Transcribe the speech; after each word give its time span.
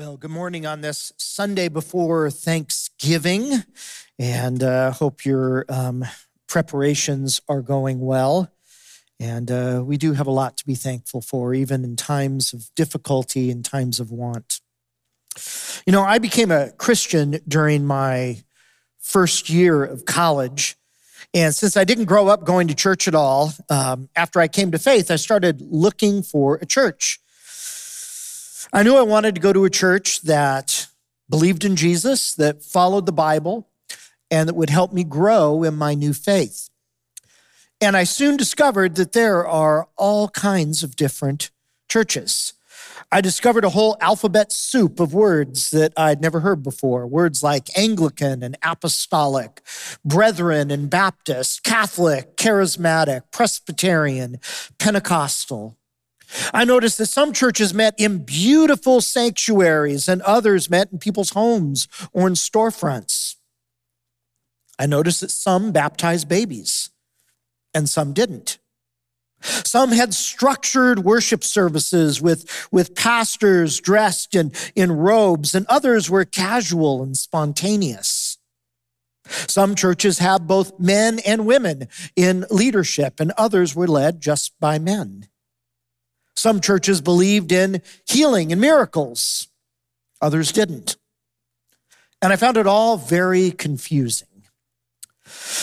Well, 0.00 0.16
good 0.16 0.30
morning 0.30 0.64
on 0.64 0.80
this 0.80 1.12
Sunday 1.18 1.68
before 1.68 2.30
Thanksgiving, 2.30 3.64
and 4.18 4.62
uh, 4.62 4.92
hope 4.92 5.26
your 5.26 5.66
um, 5.68 6.06
preparations 6.48 7.42
are 7.50 7.60
going 7.60 8.00
well. 8.00 8.50
And 9.20 9.50
uh, 9.50 9.82
we 9.84 9.98
do 9.98 10.14
have 10.14 10.26
a 10.26 10.30
lot 10.30 10.56
to 10.56 10.64
be 10.64 10.74
thankful 10.74 11.20
for, 11.20 11.52
even 11.52 11.84
in 11.84 11.96
times 11.96 12.54
of 12.54 12.70
difficulty 12.74 13.50
and 13.50 13.62
times 13.62 14.00
of 14.00 14.10
want. 14.10 14.62
You 15.84 15.92
know, 15.92 16.02
I 16.02 16.16
became 16.16 16.50
a 16.50 16.70
Christian 16.70 17.38
during 17.46 17.84
my 17.84 18.38
first 19.00 19.50
year 19.50 19.84
of 19.84 20.06
college. 20.06 20.76
And 21.34 21.54
since 21.54 21.76
I 21.76 21.84
didn't 21.84 22.06
grow 22.06 22.28
up 22.28 22.44
going 22.44 22.68
to 22.68 22.74
church 22.74 23.06
at 23.06 23.14
all, 23.14 23.52
um, 23.68 24.08
after 24.16 24.40
I 24.40 24.48
came 24.48 24.70
to 24.70 24.78
faith, 24.78 25.10
I 25.10 25.16
started 25.16 25.60
looking 25.60 26.22
for 26.22 26.56
a 26.56 26.64
church. 26.64 27.19
I 28.72 28.82
knew 28.82 28.96
I 28.96 29.02
wanted 29.02 29.34
to 29.34 29.40
go 29.40 29.52
to 29.52 29.64
a 29.64 29.70
church 29.70 30.22
that 30.22 30.88
believed 31.28 31.64
in 31.64 31.76
Jesus, 31.76 32.34
that 32.34 32.62
followed 32.62 33.06
the 33.06 33.12
Bible, 33.12 33.68
and 34.30 34.48
that 34.48 34.54
would 34.54 34.70
help 34.70 34.92
me 34.92 35.04
grow 35.04 35.62
in 35.62 35.74
my 35.76 35.94
new 35.94 36.12
faith. 36.12 36.68
And 37.80 37.96
I 37.96 38.04
soon 38.04 38.36
discovered 38.36 38.96
that 38.96 39.12
there 39.12 39.46
are 39.46 39.88
all 39.96 40.28
kinds 40.28 40.82
of 40.82 40.96
different 40.96 41.50
churches. 41.88 42.52
I 43.10 43.20
discovered 43.20 43.64
a 43.64 43.70
whole 43.70 43.96
alphabet 44.00 44.52
soup 44.52 45.00
of 45.00 45.14
words 45.14 45.70
that 45.70 45.92
I'd 45.96 46.20
never 46.20 46.40
heard 46.40 46.62
before. 46.62 47.06
Words 47.06 47.42
like 47.42 47.76
Anglican 47.76 48.42
and 48.42 48.56
Apostolic, 48.62 49.62
Brethren 50.04 50.70
and 50.70 50.88
Baptist, 50.88 51.64
Catholic, 51.64 52.36
Charismatic, 52.36 53.22
Presbyterian, 53.32 54.38
Pentecostal. 54.78 55.76
I 56.52 56.64
noticed 56.64 56.98
that 56.98 57.06
some 57.06 57.32
churches 57.32 57.74
met 57.74 57.94
in 57.98 58.24
beautiful 58.24 59.00
sanctuaries 59.00 60.08
and 60.08 60.22
others 60.22 60.70
met 60.70 60.92
in 60.92 60.98
people's 60.98 61.30
homes 61.30 61.88
or 62.12 62.26
in 62.26 62.34
storefronts. 62.34 63.36
I 64.78 64.86
noticed 64.86 65.20
that 65.20 65.30
some 65.30 65.72
baptized 65.72 66.28
babies 66.28 66.90
and 67.74 67.88
some 67.88 68.12
didn't. 68.12 68.58
Some 69.42 69.92
had 69.92 70.12
structured 70.14 71.00
worship 71.00 71.42
services 71.42 72.20
with, 72.20 72.68
with 72.70 72.94
pastors 72.94 73.80
dressed 73.80 74.34
in, 74.34 74.52
in 74.74 74.92
robes, 74.92 75.54
and 75.54 75.66
others 75.66 76.10
were 76.10 76.24
casual 76.26 77.02
and 77.02 77.16
spontaneous. 77.16 78.38
Some 79.24 79.74
churches 79.74 80.18
have 80.18 80.46
both 80.46 80.78
men 80.78 81.20
and 81.20 81.46
women 81.46 81.88
in 82.16 82.44
leadership, 82.50 83.20
and 83.20 83.32
others 83.38 83.74
were 83.74 83.88
led 83.88 84.20
just 84.20 84.58
by 84.60 84.78
men. 84.78 85.28
Some 86.40 86.62
churches 86.62 87.02
believed 87.02 87.52
in 87.52 87.82
healing 88.06 88.50
and 88.50 88.60
miracles, 88.60 89.48
others 90.22 90.52
didn't. 90.52 90.96
And 92.22 92.32
I 92.32 92.36
found 92.36 92.56
it 92.56 92.66
all 92.66 92.96
very 92.96 93.50
confusing. 93.50 94.26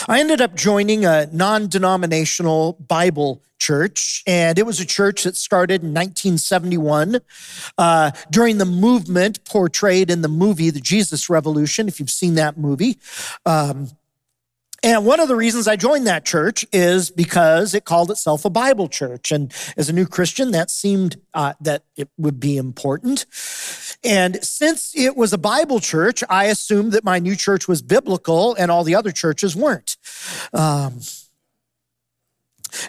I 0.07 0.19
ended 0.19 0.39
up 0.39 0.55
joining 0.55 1.03
a 1.03 1.27
non 1.31 1.67
denominational 1.67 2.73
Bible 2.73 3.41
church, 3.59 4.23
and 4.27 4.59
it 4.59 4.67
was 4.67 4.79
a 4.79 4.85
church 4.85 5.23
that 5.23 5.35
started 5.35 5.81
in 5.81 5.89
1971 5.89 7.21
uh, 7.79 8.11
during 8.29 8.59
the 8.59 8.65
movement 8.65 9.43
portrayed 9.45 10.11
in 10.11 10.21
the 10.21 10.27
movie 10.27 10.69
The 10.69 10.79
Jesus 10.79 11.27
Revolution, 11.27 11.87
if 11.87 11.99
you've 11.99 12.11
seen 12.11 12.35
that 12.35 12.55
movie. 12.55 12.99
Um, 13.47 13.96
and 14.83 15.05
one 15.05 15.19
of 15.19 15.27
the 15.27 15.35
reasons 15.35 15.67
I 15.67 15.75
joined 15.75 16.05
that 16.07 16.25
church 16.25 16.65
is 16.71 17.09
because 17.09 17.73
it 17.73 17.85
called 17.85 18.11
itself 18.11 18.45
a 18.45 18.49
Bible 18.49 18.87
church. 18.87 19.31
And 19.31 19.51
as 19.75 19.89
a 19.89 19.93
new 19.93 20.05
Christian, 20.05 20.51
that 20.51 20.69
seemed 20.69 21.17
uh, 21.33 21.53
that 21.61 21.83
it 21.95 22.09
would 22.17 22.39
be 22.39 22.57
important. 22.57 23.25
And 24.03 24.43
since 24.43 24.95
it 24.95 25.17
was 25.17 25.33
a 25.33 25.37
Bible 25.37 25.79
church, 25.79 26.23
I 26.29 26.45
assumed 26.45 26.91
that 26.91 27.03
my 27.03 27.17
new 27.19 27.35
church 27.35 27.67
was 27.67 27.81
biblical 27.81 28.55
and 28.55 28.69
all 28.69 28.83
the 28.83 28.95
other 28.95 29.11
churches 29.11 29.55
weren't. 29.55 29.97
Um, 30.53 30.99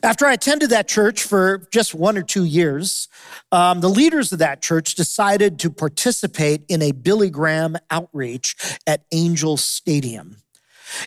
after 0.02 0.26
I 0.26 0.34
attended 0.34 0.70
that 0.70 0.88
church 0.88 1.22
for 1.22 1.68
just 1.72 1.94
one 1.94 2.18
or 2.18 2.22
two 2.22 2.44
years, 2.44 3.08
um, 3.52 3.80
the 3.80 3.88
leaders 3.88 4.32
of 4.32 4.40
that 4.40 4.60
church 4.60 4.94
decided 4.94 5.58
to 5.60 5.70
participate 5.70 6.64
in 6.68 6.82
a 6.82 6.92
Billy 6.92 7.30
Graham 7.30 7.76
outreach 7.90 8.56
at 8.86 9.04
Angel 9.12 9.56
Stadium. 9.56 10.36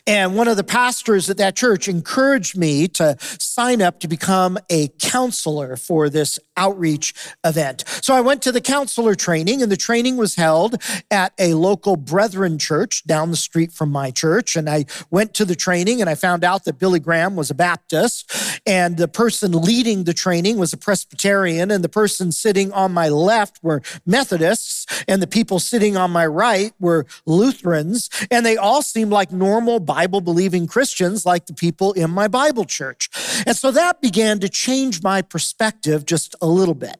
And 0.06 0.36
one 0.36 0.48
of 0.48 0.56
the 0.56 0.64
pastors 0.64 1.28
at 1.30 1.36
that 1.38 1.56
church 1.56 1.88
encouraged 1.88 2.56
me 2.56 2.88
to 2.88 3.16
sign 3.20 3.82
up 3.82 4.00
to 4.00 4.08
become 4.08 4.58
a 4.70 4.88
counselor 4.98 5.76
for 5.76 6.08
this 6.08 6.38
outreach 6.56 7.14
event. 7.44 7.84
So 8.02 8.14
I 8.14 8.20
went 8.20 8.42
to 8.42 8.52
the 8.52 8.60
counselor 8.60 9.14
training, 9.14 9.62
and 9.62 9.70
the 9.70 9.76
training 9.76 10.16
was 10.16 10.34
held 10.34 10.76
at 11.10 11.32
a 11.38 11.54
local 11.54 11.96
Brethren 11.96 12.58
church 12.58 13.04
down 13.04 13.30
the 13.30 13.36
street 13.36 13.72
from 13.72 13.90
my 13.90 14.10
church. 14.10 14.56
And 14.56 14.68
I 14.68 14.84
went 15.10 15.34
to 15.34 15.44
the 15.44 15.54
training 15.54 16.00
and 16.00 16.08
I 16.08 16.14
found 16.14 16.44
out 16.44 16.64
that 16.64 16.78
Billy 16.78 17.00
Graham 17.00 17.36
was 17.36 17.50
a 17.50 17.54
Baptist, 17.54 18.60
and 18.66 18.96
the 18.96 19.08
person 19.08 19.52
leading 19.52 20.04
the 20.04 20.14
training 20.14 20.58
was 20.58 20.72
a 20.72 20.76
Presbyterian, 20.76 21.70
and 21.70 21.82
the 21.82 21.88
person 21.88 22.32
sitting 22.32 22.72
on 22.72 22.92
my 22.92 23.08
left 23.08 23.58
were 23.62 23.82
Methodists, 24.06 24.86
and 25.08 25.22
the 25.22 25.26
people 25.26 25.58
sitting 25.58 25.96
on 25.96 26.10
my 26.10 26.26
right 26.26 26.72
were 26.80 27.06
Lutherans, 27.26 28.08
and 28.30 28.44
they 28.44 28.56
all 28.56 28.82
seemed 28.82 29.10
like 29.10 29.32
normal 29.32 29.71
Bible 29.80 30.20
believing 30.20 30.66
Christians 30.66 31.24
like 31.26 31.46
the 31.46 31.54
people 31.54 31.92
in 31.92 32.10
my 32.10 32.28
Bible 32.28 32.64
church. 32.64 33.08
And 33.46 33.56
so 33.56 33.70
that 33.70 34.00
began 34.00 34.38
to 34.40 34.48
change 34.48 35.02
my 35.02 35.22
perspective 35.22 36.06
just 36.06 36.34
a 36.40 36.46
little 36.46 36.74
bit. 36.74 36.96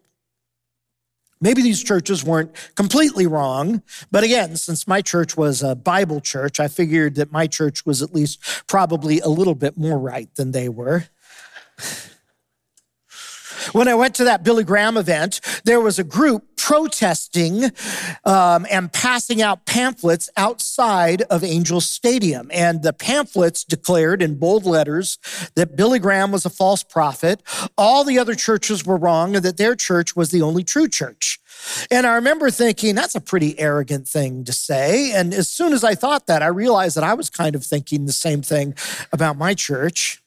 Maybe 1.41 1.61
these 1.61 1.83
churches 1.83 2.25
weren't 2.25 2.53
completely 2.77 3.27
wrong, 3.27 3.83
but 4.13 4.23
again, 4.23 4.57
since 4.57 4.87
my 4.87 5.03
church 5.03 5.37
was 5.37 5.61
a 5.61 5.75
Bible 5.75 6.21
church, 6.21 6.61
I 6.61 6.69
figured 6.69 7.17
that 7.17 7.33
my 7.33 7.49
church 7.49 7.85
was 7.85 8.01
at 8.01 8.15
least 8.15 8.41
probably 8.69 9.19
a 9.19 9.29
little 9.29 9.57
bit 9.57 9.77
more 9.77 9.99
right 9.99 10.33
than 10.37 10.53
they 10.53 10.69
were. 10.69 11.07
When 13.73 13.89
I 13.89 13.95
went 13.95 14.15
to 14.17 14.25
that 14.25 14.43
Billy 14.43 14.65
Graham 14.65 14.97
event, 14.97 15.41
there 15.65 15.81
was 15.81 15.99
a 15.99 16.05
group 16.05 16.52
protesting 16.63 17.65
um, 18.25 18.65
and 18.71 18.93
passing 18.93 19.43
out 19.43 19.67
pamphlets 19.67 20.31
outside 20.37 21.23
of 21.23 21.43
Angel 21.43 21.81
Stadium. 21.81 22.49
And 22.53 22.85
the 22.85 22.93
pamphlets 22.93 23.65
declared 23.65 24.23
in 24.23 24.39
bold 24.39 24.65
letters 24.65 25.19
that 25.57 25.75
Billy 25.75 25.99
Graham 25.99 26.31
was 26.31 26.47
a 26.47 26.51
false 26.51 26.85
prophet, 26.85 27.43
all 27.77 28.05
the 28.05 28.17
other 28.17 28.37
churches 28.37 28.87
were 28.87 28.97
wrong, 28.97 29.35
and 29.35 29.45
that 29.45 29.57
their 29.57 29.75
church 29.75 30.15
was 30.15 30.31
the 30.31 30.41
only 30.41 30.63
true 30.63 30.89
church. 30.89 31.41
And 31.91 32.07
I 32.07 32.15
remember 32.15 32.49
thinking, 32.49 32.95
that's 32.95 33.17
a 33.17 33.21
pretty 33.21 33.59
arrogant 33.59 34.07
thing 34.07 34.45
to 34.45 34.53
say. 34.53 35.11
And 35.13 35.35
as 35.35 35.49
soon 35.49 35.73
as 35.73 35.83
I 35.83 35.97
thought 35.97 36.29
that, 36.29 36.43
I 36.43 36.47
realized 36.47 36.97
that 36.97 37.05
I 37.05 37.15
was 37.15 37.29
kind 37.29 37.57
of 37.57 37.65
thinking 37.65 38.07
the 38.07 38.13
same 38.13 38.41
thing 38.41 38.75
about 39.13 39.37
my 39.37 39.55
church. 39.55 40.22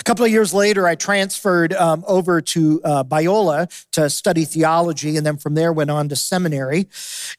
A 0.00 0.04
couple 0.04 0.24
of 0.24 0.30
years 0.30 0.54
later, 0.54 0.86
I 0.86 0.94
transferred 0.94 1.72
um, 1.74 2.04
over 2.06 2.40
to 2.40 2.80
uh, 2.84 3.04
Biola 3.04 3.70
to 3.92 4.08
study 4.08 4.44
theology, 4.44 5.16
and 5.16 5.26
then 5.26 5.36
from 5.36 5.54
there 5.54 5.72
went 5.72 5.90
on 5.90 6.08
to 6.08 6.16
seminary. 6.16 6.88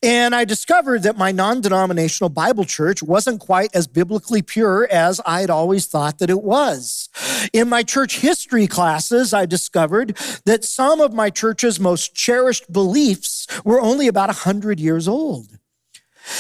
And 0.03 0.35
I 0.35 0.45
discovered 0.45 1.03
that 1.03 1.17
my 1.17 1.31
non 1.31 1.61
denominational 1.61 2.29
Bible 2.29 2.65
church 2.65 3.01
wasn't 3.01 3.39
quite 3.39 3.75
as 3.75 3.87
biblically 3.87 4.41
pure 4.41 4.87
as 4.91 5.19
I 5.25 5.41
had 5.41 5.49
always 5.49 5.85
thought 5.85 6.19
that 6.19 6.29
it 6.29 6.43
was. 6.43 7.09
In 7.53 7.69
my 7.69 7.83
church 7.83 8.19
history 8.19 8.67
classes, 8.67 9.33
I 9.33 9.45
discovered 9.45 10.17
that 10.45 10.63
some 10.63 11.01
of 11.01 11.13
my 11.13 11.29
church's 11.29 11.79
most 11.79 12.13
cherished 12.13 12.71
beliefs 12.71 13.47
were 13.63 13.81
only 13.81 14.07
about 14.07 14.29
100 14.29 14.79
years 14.79 15.07
old. 15.07 15.57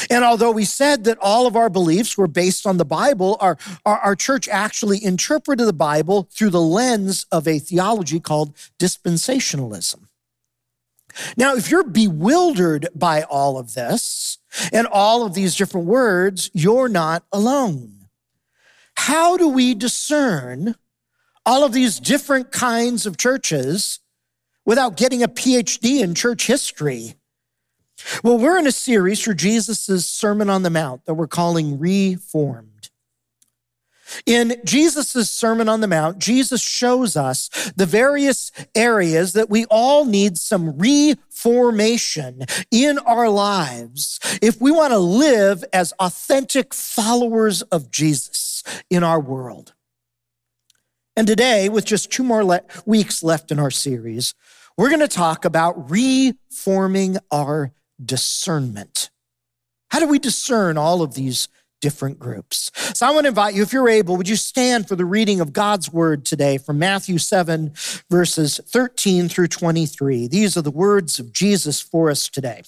And 0.09 0.23
although 0.23 0.51
we 0.51 0.65
said 0.65 1.03
that 1.03 1.17
all 1.21 1.47
of 1.47 1.55
our 1.55 1.69
beliefs 1.69 2.17
were 2.17 2.27
based 2.27 2.65
on 2.65 2.77
the 2.77 2.85
Bible, 2.85 3.37
our, 3.39 3.57
our, 3.85 3.97
our, 3.99 4.15
church 4.15 4.47
actually 4.47 5.03
interpreted 5.03 5.67
the 5.67 5.73
Bible 5.73 6.27
through 6.31 6.49
the 6.49 6.61
lens 6.61 7.25
of 7.31 7.47
a 7.47 7.59
theology 7.59 8.19
called 8.19 8.55
dispensationalism. 8.79 10.07
Now, 11.37 11.55
if 11.55 11.69
you're 11.69 11.83
bewildered 11.83 12.89
by 12.93 13.23
all 13.23 13.57
of 13.57 13.73
this 13.73 14.37
and 14.71 14.87
all 14.87 15.25
of 15.25 15.33
these 15.33 15.55
different 15.55 15.87
words, 15.87 16.49
you're 16.53 16.89
not 16.89 17.23
alone. 17.31 18.07
How 18.97 19.37
do 19.37 19.47
we 19.47 19.73
discern 19.73 20.75
all 21.45 21.63
of 21.63 21.73
these 21.73 21.99
different 21.99 22.51
kinds 22.51 23.05
of 23.05 23.17
churches 23.17 23.99
without 24.65 24.97
getting 24.97 25.21
a 25.21 25.27
PhD 25.27 26.01
in 26.01 26.15
church 26.15 26.47
history? 26.47 27.15
Well, 28.23 28.37
we're 28.37 28.57
in 28.57 28.67
a 28.67 28.71
series 28.71 29.21
for 29.21 29.33
Jesus' 29.33 30.07
Sermon 30.07 30.49
on 30.49 30.63
the 30.63 30.69
Mount 30.69 31.05
that 31.05 31.13
we're 31.13 31.27
calling 31.27 31.79
Reformed. 31.79 32.89
In 34.25 34.61
Jesus' 34.63 35.29
Sermon 35.29 35.67
on 35.67 35.81
the 35.81 35.87
Mount, 35.87 36.19
Jesus 36.19 36.61
shows 36.61 37.17
us 37.17 37.49
the 37.75 37.85
various 37.85 38.51
areas 38.75 39.33
that 39.33 39.49
we 39.49 39.65
all 39.65 40.05
need 40.05 40.37
some 40.37 40.77
reformation 40.77 42.41
in 42.71 42.99
our 42.99 43.29
lives 43.29 44.19
if 44.41 44.61
we 44.61 44.71
want 44.71 44.91
to 44.91 44.99
live 44.99 45.63
as 45.73 45.91
authentic 45.99 46.73
followers 46.73 47.61
of 47.63 47.89
Jesus 47.91 48.63
in 48.89 49.03
our 49.03 49.19
world. 49.19 49.73
And 51.15 51.27
today, 51.27 51.69
with 51.69 51.85
just 51.85 52.11
two 52.11 52.23
more 52.23 52.43
le- 52.43 52.61
weeks 52.85 53.23
left 53.23 53.51
in 53.51 53.59
our 53.59 53.71
series, 53.71 54.33
we're 54.77 54.89
going 54.89 54.99
to 54.99 55.07
talk 55.07 55.45
about 55.45 55.89
reforming 55.89 57.17
our 57.31 57.71
discernment. 58.03 59.09
How 59.89 59.99
do 59.99 60.07
we 60.07 60.19
discern 60.19 60.77
all 60.77 61.01
of 61.01 61.13
these 61.13 61.47
different 61.81 62.19
groups? 62.19 62.71
So 62.93 63.05
I 63.05 63.11
want 63.11 63.25
to 63.25 63.29
invite 63.29 63.53
you, 63.53 63.61
if 63.63 63.71
you're 63.71 63.89
able, 63.89 64.17
would 64.17 64.27
you 64.27 64.35
stand 64.35 64.87
for 64.87 64.95
the 64.95 65.05
reading 65.05 65.39
of 65.39 65.53
God's 65.53 65.91
word 65.91 66.25
today 66.25 66.57
from 66.57 66.79
Matthew 66.79 67.17
7, 67.17 67.73
verses 68.09 68.59
13 68.65 69.29
through 69.29 69.47
23. 69.47 70.27
These 70.27 70.57
are 70.57 70.61
the 70.61 70.71
words 70.71 71.19
of 71.19 71.31
Jesus 71.31 71.79
for 71.81 72.09
us 72.09 72.27
today. 72.27 72.63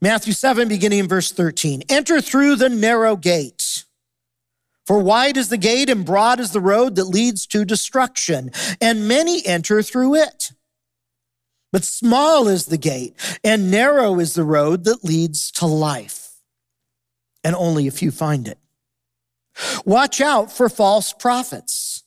Matthew 0.00 0.34
7, 0.34 0.68
beginning 0.68 0.98
in 1.00 1.08
verse 1.08 1.32
13. 1.32 1.82
Enter 1.88 2.20
through 2.20 2.56
the 2.56 2.68
narrow 2.68 3.16
gate. 3.16 3.84
For 4.86 5.00
wide 5.00 5.36
is 5.36 5.48
the 5.48 5.56
gate 5.56 5.90
and 5.90 6.04
broad 6.04 6.38
is 6.38 6.52
the 6.52 6.60
road 6.60 6.94
that 6.94 7.04
leads 7.04 7.46
to 7.48 7.64
destruction, 7.64 8.50
and 8.80 9.08
many 9.08 9.44
enter 9.44 9.82
through 9.82 10.14
it. 10.14 10.52
But 11.76 11.84
small 11.84 12.48
is 12.48 12.64
the 12.64 12.78
gate, 12.78 13.14
and 13.44 13.70
narrow 13.70 14.18
is 14.18 14.32
the 14.32 14.44
road 14.44 14.84
that 14.84 15.04
leads 15.04 15.50
to 15.50 15.66
life, 15.66 16.30
and 17.44 17.54
only 17.54 17.86
a 17.86 17.90
few 17.90 18.10
find 18.10 18.48
it. 18.48 18.56
Watch 19.84 20.22
out 20.22 20.50
for 20.50 20.70
false 20.70 21.12
prophets. 21.12 22.02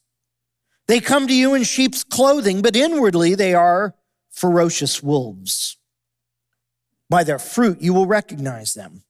They 0.88 1.00
come 1.00 1.27
to 1.27 1.36
you 1.36 1.54
in 1.54 1.62
sheep's 1.66 2.04
clothing, 2.04 2.63
but 2.63 2.75
inwardly 2.75 3.36
they 3.36 3.54
are 3.54 3.94
ferocious 4.31 5.04
wolves. 5.04 5.77
By 7.07 7.24
their 7.24 7.38
fruit 7.38 7.80
you 7.80 7.94
will 7.94 8.07
recognize 8.07 8.74
them. 8.74 9.04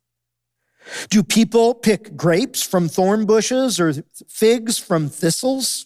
Do 1.10 1.24
people 1.24 1.74
pick 1.74 2.18
grapes 2.18 2.62
from 2.62 2.90
thorn 2.90 3.26
bushes 3.26 3.80
or 3.80 3.94
figs 4.28 4.78
from 4.78 5.08
thistles? 5.08 5.86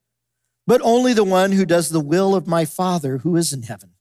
but 0.67 0.81
only 0.83 1.13
the 1.13 1.23
one 1.23 1.51
who 1.51 1.65
does 1.65 1.89
the 1.89 1.99
will 1.99 2.35
of 2.35 2.47
my 2.47 2.65
Father 2.65 3.19
who 3.19 3.35
is 3.35 3.53
in 3.53 3.63
heaven. 3.63 3.91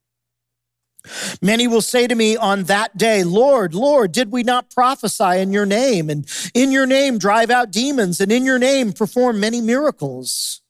Many 1.41 1.67
will 1.67 1.81
say 1.81 2.07
to 2.07 2.15
me 2.15 2.37
on 2.37 2.65
that 2.65 2.97
day, 2.97 3.25
Lord, 3.25 3.75
Lord, 3.75 4.13
did 4.13 4.31
we 4.31 4.43
not 4.43 4.71
prophesy 4.71 5.39
in 5.39 5.53
your 5.53 5.65
name 5.65 6.11
and 6.11 6.27
in 6.55 6.73
your 6.73 6.87
name 6.87 7.19
drive 7.19 7.51
out 7.51 7.71
demons 7.71 8.21
and 8.21 8.31
in 8.31 8.45
your 8.45 8.59
name 8.59 8.93
perform 8.93 9.41
many 9.41 9.61
miracles? 9.61 10.61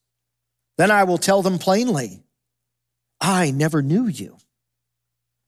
Then 0.79 0.91
I 0.91 1.05
will 1.05 1.19
tell 1.19 1.43
them 1.43 1.59
plainly, 1.59 2.23
I 3.21 3.51
never 3.51 3.83
knew 3.83 4.07
you. 4.07 4.37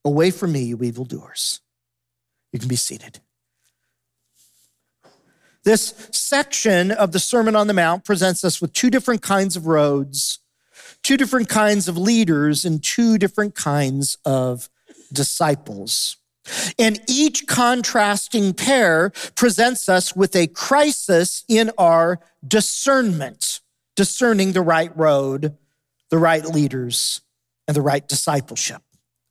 Away 0.04 0.32
from 0.32 0.52
me, 0.52 0.62
you 0.64 0.82
evildoers. 0.82 1.60
You 2.52 2.58
can 2.58 2.68
be 2.68 2.76
seated. 2.76 3.20
This 5.64 5.94
section 6.10 6.90
of 6.90 7.12
the 7.12 7.20
Sermon 7.20 7.54
on 7.54 7.68
the 7.68 7.74
Mount 7.74 8.04
presents 8.04 8.44
us 8.44 8.60
with 8.60 8.72
two 8.72 8.90
different 8.90 9.22
kinds 9.22 9.56
of 9.56 9.66
roads, 9.66 10.40
two 11.02 11.16
different 11.16 11.48
kinds 11.48 11.88
of 11.88 11.96
leaders, 11.96 12.64
and 12.64 12.82
two 12.82 13.16
different 13.16 13.54
kinds 13.54 14.18
of 14.24 14.68
disciples. 15.12 16.16
And 16.78 17.00
each 17.08 17.46
contrasting 17.46 18.54
pair 18.54 19.10
presents 19.36 19.88
us 19.88 20.16
with 20.16 20.34
a 20.34 20.48
crisis 20.48 21.44
in 21.48 21.70
our 21.78 22.18
discernment, 22.46 23.60
discerning 23.94 24.52
the 24.52 24.62
right 24.62 24.96
road, 24.96 25.56
the 26.10 26.18
right 26.18 26.44
leaders, 26.44 27.20
and 27.68 27.76
the 27.76 27.82
right 27.82 28.06
discipleship. 28.06 28.82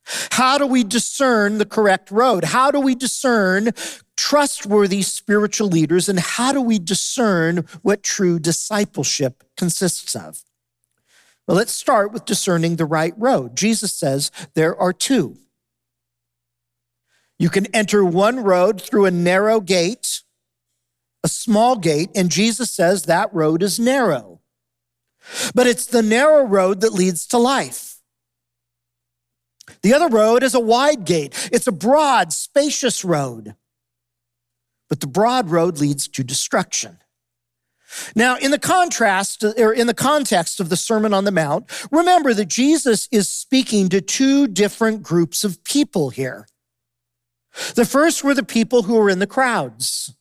How 0.04 0.58
do 0.58 0.66
we 0.66 0.84
discern 0.84 1.58
the 1.58 1.66
correct 1.66 2.10
road? 2.10 2.44
How 2.44 2.70
do 2.70 2.80
we 2.80 2.94
discern 2.94 3.70
trustworthy 4.16 5.02
spiritual 5.02 5.68
leaders? 5.68 6.08
And 6.08 6.18
how 6.18 6.52
do 6.52 6.60
we 6.60 6.78
discern 6.78 7.64
what 7.82 8.02
true 8.02 8.38
discipleship 8.38 9.44
consists 9.56 10.16
of? 10.16 10.42
Well, 11.46 11.56
let's 11.56 11.72
start 11.72 12.12
with 12.12 12.24
discerning 12.24 12.76
the 12.76 12.84
right 12.84 13.14
road. 13.16 13.56
Jesus 13.56 13.92
says 13.92 14.30
there 14.54 14.76
are 14.76 14.92
two. 14.92 15.38
You 17.38 17.50
can 17.50 17.66
enter 17.74 18.04
one 18.04 18.40
road 18.40 18.80
through 18.80 19.06
a 19.06 19.10
narrow 19.10 19.60
gate, 19.60 20.22
a 21.24 21.28
small 21.28 21.76
gate, 21.76 22.10
and 22.14 22.30
Jesus 22.30 22.70
says 22.70 23.04
that 23.04 23.32
road 23.34 23.62
is 23.62 23.80
narrow. 23.80 24.40
But 25.54 25.66
it's 25.66 25.86
the 25.86 26.02
narrow 26.02 26.44
road 26.44 26.80
that 26.80 26.92
leads 26.92 27.26
to 27.28 27.38
life. 27.38 27.91
The 29.82 29.94
other 29.94 30.08
road 30.08 30.42
is 30.42 30.54
a 30.54 30.60
wide 30.60 31.04
gate. 31.04 31.50
It's 31.52 31.66
a 31.66 31.72
broad, 31.72 32.32
spacious 32.32 33.04
road. 33.04 33.54
But 34.88 35.00
the 35.00 35.06
broad 35.06 35.50
road 35.50 35.78
leads 35.78 36.08
to 36.08 36.24
destruction. 36.24 36.98
Now, 38.14 38.36
in 38.36 38.50
the 38.50 38.58
contrast, 38.58 39.44
or 39.44 39.72
in 39.72 39.86
the 39.86 39.94
context 39.94 40.60
of 40.60 40.68
the 40.68 40.76
Sermon 40.76 41.12
on 41.12 41.24
the 41.24 41.30
Mount, 41.30 41.70
remember 41.90 42.32
that 42.34 42.48
Jesus 42.48 43.08
is 43.10 43.28
speaking 43.28 43.88
to 43.90 44.00
two 44.00 44.46
different 44.46 45.02
groups 45.02 45.44
of 45.44 45.62
people 45.64 46.10
here. 46.10 46.46
The 47.74 47.84
first 47.84 48.24
were 48.24 48.34
the 48.34 48.42
people 48.42 48.84
who 48.84 48.94
were 48.94 49.10
in 49.10 49.18
the 49.18 49.26
crowds. 49.26 50.14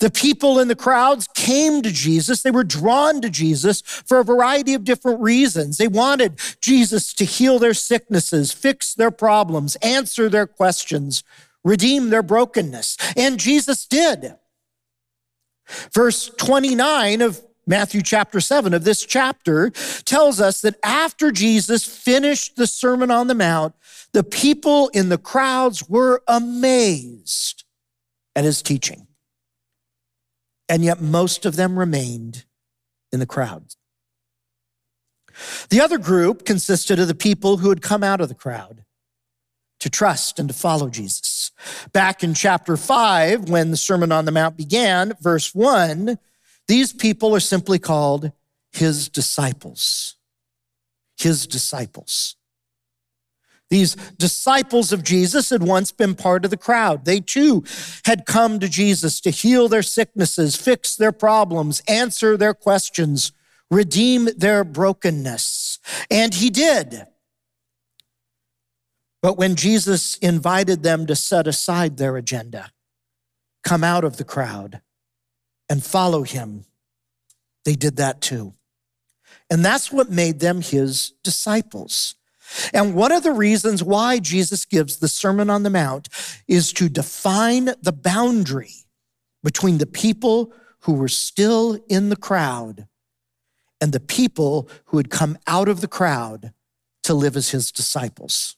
The 0.00 0.10
people 0.10 0.58
in 0.58 0.68
the 0.68 0.76
crowds 0.76 1.28
came 1.34 1.82
to 1.82 1.92
Jesus. 1.92 2.42
They 2.42 2.50
were 2.50 2.64
drawn 2.64 3.20
to 3.20 3.30
Jesus 3.30 3.80
for 3.80 4.18
a 4.18 4.24
variety 4.24 4.74
of 4.74 4.84
different 4.84 5.20
reasons. 5.20 5.76
They 5.76 5.88
wanted 5.88 6.40
Jesus 6.60 7.12
to 7.14 7.24
heal 7.24 7.58
their 7.58 7.74
sicknesses, 7.74 8.52
fix 8.52 8.94
their 8.94 9.10
problems, 9.10 9.76
answer 9.76 10.28
their 10.28 10.46
questions, 10.46 11.22
redeem 11.64 12.10
their 12.10 12.22
brokenness. 12.22 12.96
And 13.16 13.38
Jesus 13.38 13.86
did. 13.86 14.36
Verse 15.92 16.30
29 16.38 17.20
of 17.20 17.42
Matthew 17.66 18.00
chapter 18.00 18.40
7 18.40 18.72
of 18.72 18.84
this 18.84 19.04
chapter 19.04 19.70
tells 20.06 20.40
us 20.40 20.62
that 20.62 20.76
after 20.82 21.30
Jesus 21.30 21.84
finished 21.84 22.56
the 22.56 22.66
Sermon 22.66 23.10
on 23.10 23.26
the 23.26 23.34
Mount, 23.34 23.74
the 24.12 24.24
people 24.24 24.88
in 24.94 25.10
the 25.10 25.18
crowds 25.18 25.86
were 25.86 26.22
amazed 26.26 27.64
at 28.34 28.44
his 28.44 28.62
teaching 28.62 29.07
and 30.68 30.84
yet 30.84 31.00
most 31.00 31.46
of 31.46 31.56
them 31.56 31.78
remained 31.78 32.44
in 33.12 33.20
the 33.20 33.26
crowd. 33.26 33.74
The 35.70 35.80
other 35.80 35.98
group 35.98 36.44
consisted 36.44 36.98
of 36.98 37.08
the 37.08 37.14
people 37.14 37.58
who 37.58 37.68
had 37.68 37.82
come 37.82 38.02
out 38.02 38.20
of 38.20 38.28
the 38.28 38.34
crowd 38.34 38.84
to 39.80 39.88
trust 39.88 40.38
and 40.38 40.48
to 40.48 40.54
follow 40.54 40.88
Jesus. 40.88 41.52
Back 41.92 42.24
in 42.24 42.34
chapter 42.34 42.76
5, 42.76 43.48
when 43.48 43.70
the 43.70 43.76
Sermon 43.76 44.10
on 44.10 44.24
the 44.24 44.32
Mount 44.32 44.56
began, 44.56 45.12
verse 45.20 45.54
1, 45.54 46.18
these 46.66 46.92
people 46.92 47.34
are 47.34 47.40
simply 47.40 47.78
called 47.78 48.32
his 48.72 49.08
disciples. 49.08 50.16
His 51.16 51.46
disciples. 51.46 52.36
These 53.70 53.96
disciples 54.16 54.92
of 54.92 55.02
Jesus 55.02 55.50
had 55.50 55.62
once 55.62 55.92
been 55.92 56.14
part 56.14 56.44
of 56.44 56.50
the 56.50 56.56
crowd. 56.56 57.04
They 57.04 57.20
too 57.20 57.64
had 58.06 58.24
come 58.24 58.60
to 58.60 58.68
Jesus 58.68 59.20
to 59.20 59.30
heal 59.30 59.68
their 59.68 59.82
sicknesses, 59.82 60.56
fix 60.56 60.96
their 60.96 61.12
problems, 61.12 61.82
answer 61.86 62.36
their 62.36 62.54
questions, 62.54 63.32
redeem 63.70 64.28
their 64.36 64.64
brokenness. 64.64 65.78
And 66.10 66.34
he 66.34 66.48
did. 66.48 67.06
But 69.20 69.36
when 69.36 69.56
Jesus 69.56 70.16
invited 70.18 70.82
them 70.82 71.06
to 71.06 71.16
set 71.16 71.46
aside 71.46 71.96
their 71.96 72.16
agenda, 72.16 72.70
come 73.64 73.84
out 73.84 74.04
of 74.04 74.16
the 74.16 74.24
crowd, 74.24 74.80
and 75.68 75.84
follow 75.84 76.22
him, 76.22 76.64
they 77.64 77.74
did 77.74 77.96
that 77.96 78.22
too. 78.22 78.54
And 79.50 79.62
that's 79.64 79.92
what 79.92 80.10
made 80.10 80.40
them 80.40 80.62
his 80.62 81.12
disciples. 81.22 82.14
And 82.72 82.94
one 82.94 83.12
of 83.12 83.22
the 83.22 83.32
reasons 83.32 83.82
why 83.82 84.18
Jesus 84.18 84.64
gives 84.64 84.98
the 84.98 85.08
Sermon 85.08 85.50
on 85.50 85.62
the 85.62 85.70
Mount 85.70 86.08
is 86.46 86.72
to 86.74 86.88
define 86.88 87.70
the 87.82 87.92
boundary 87.92 88.74
between 89.42 89.78
the 89.78 89.86
people 89.86 90.52
who 90.80 90.94
were 90.94 91.08
still 91.08 91.78
in 91.88 92.08
the 92.08 92.16
crowd 92.16 92.86
and 93.80 93.92
the 93.92 94.00
people 94.00 94.68
who 94.86 94.96
had 94.96 95.10
come 95.10 95.38
out 95.46 95.68
of 95.68 95.80
the 95.80 95.88
crowd 95.88 96.52
to 97.04 97.14
live 97.14 97.36
as 97.36 97.50
his 97.50 97.70
disciples. 97.70 98.56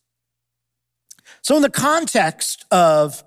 So, 1.43 1.57
in 1.57 1.63
the 1.63 1.71
context 1.71 2.65
of 2.71 3.25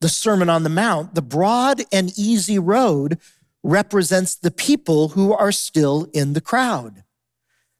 the 0.00 0.08
Sermon 0.08 0.48
on 0.48 0.62
the 0.62 0.70
Mount, 0.70 1.14
the 1.14 1.22
broad 1.22 1.82
and 1.92 2.16
easy 2.18 2.58
road 2.58 3.18
represents 3.62 4.34
the 4.34 4.50
people 4.50 5.10
who 5.10 5.32
are 5.32 5.52
still 5.52 6.08
in 6.14 6.32
the 6.32 6.40
crowd. 6.40 7.04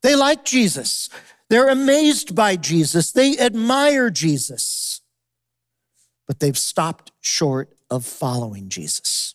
They 0.02 0.14
like 0.14 0.44
Jesus. 0.44 1.08
They're 1.50 1.68
amazed 1.68 2.34
by 2.34 2.56
Jesus. 2.56 3.12
They 3.12 3.36
admire 3.38 4.08
Jesus. 4.08 5.02
but 6.30 6.38
they've 6.38 6.56
stopped 6.56 7.10
short 7.20 7.74
of 7.90 8.06
following 8.06 8.68
Jesus. 8.68 9.34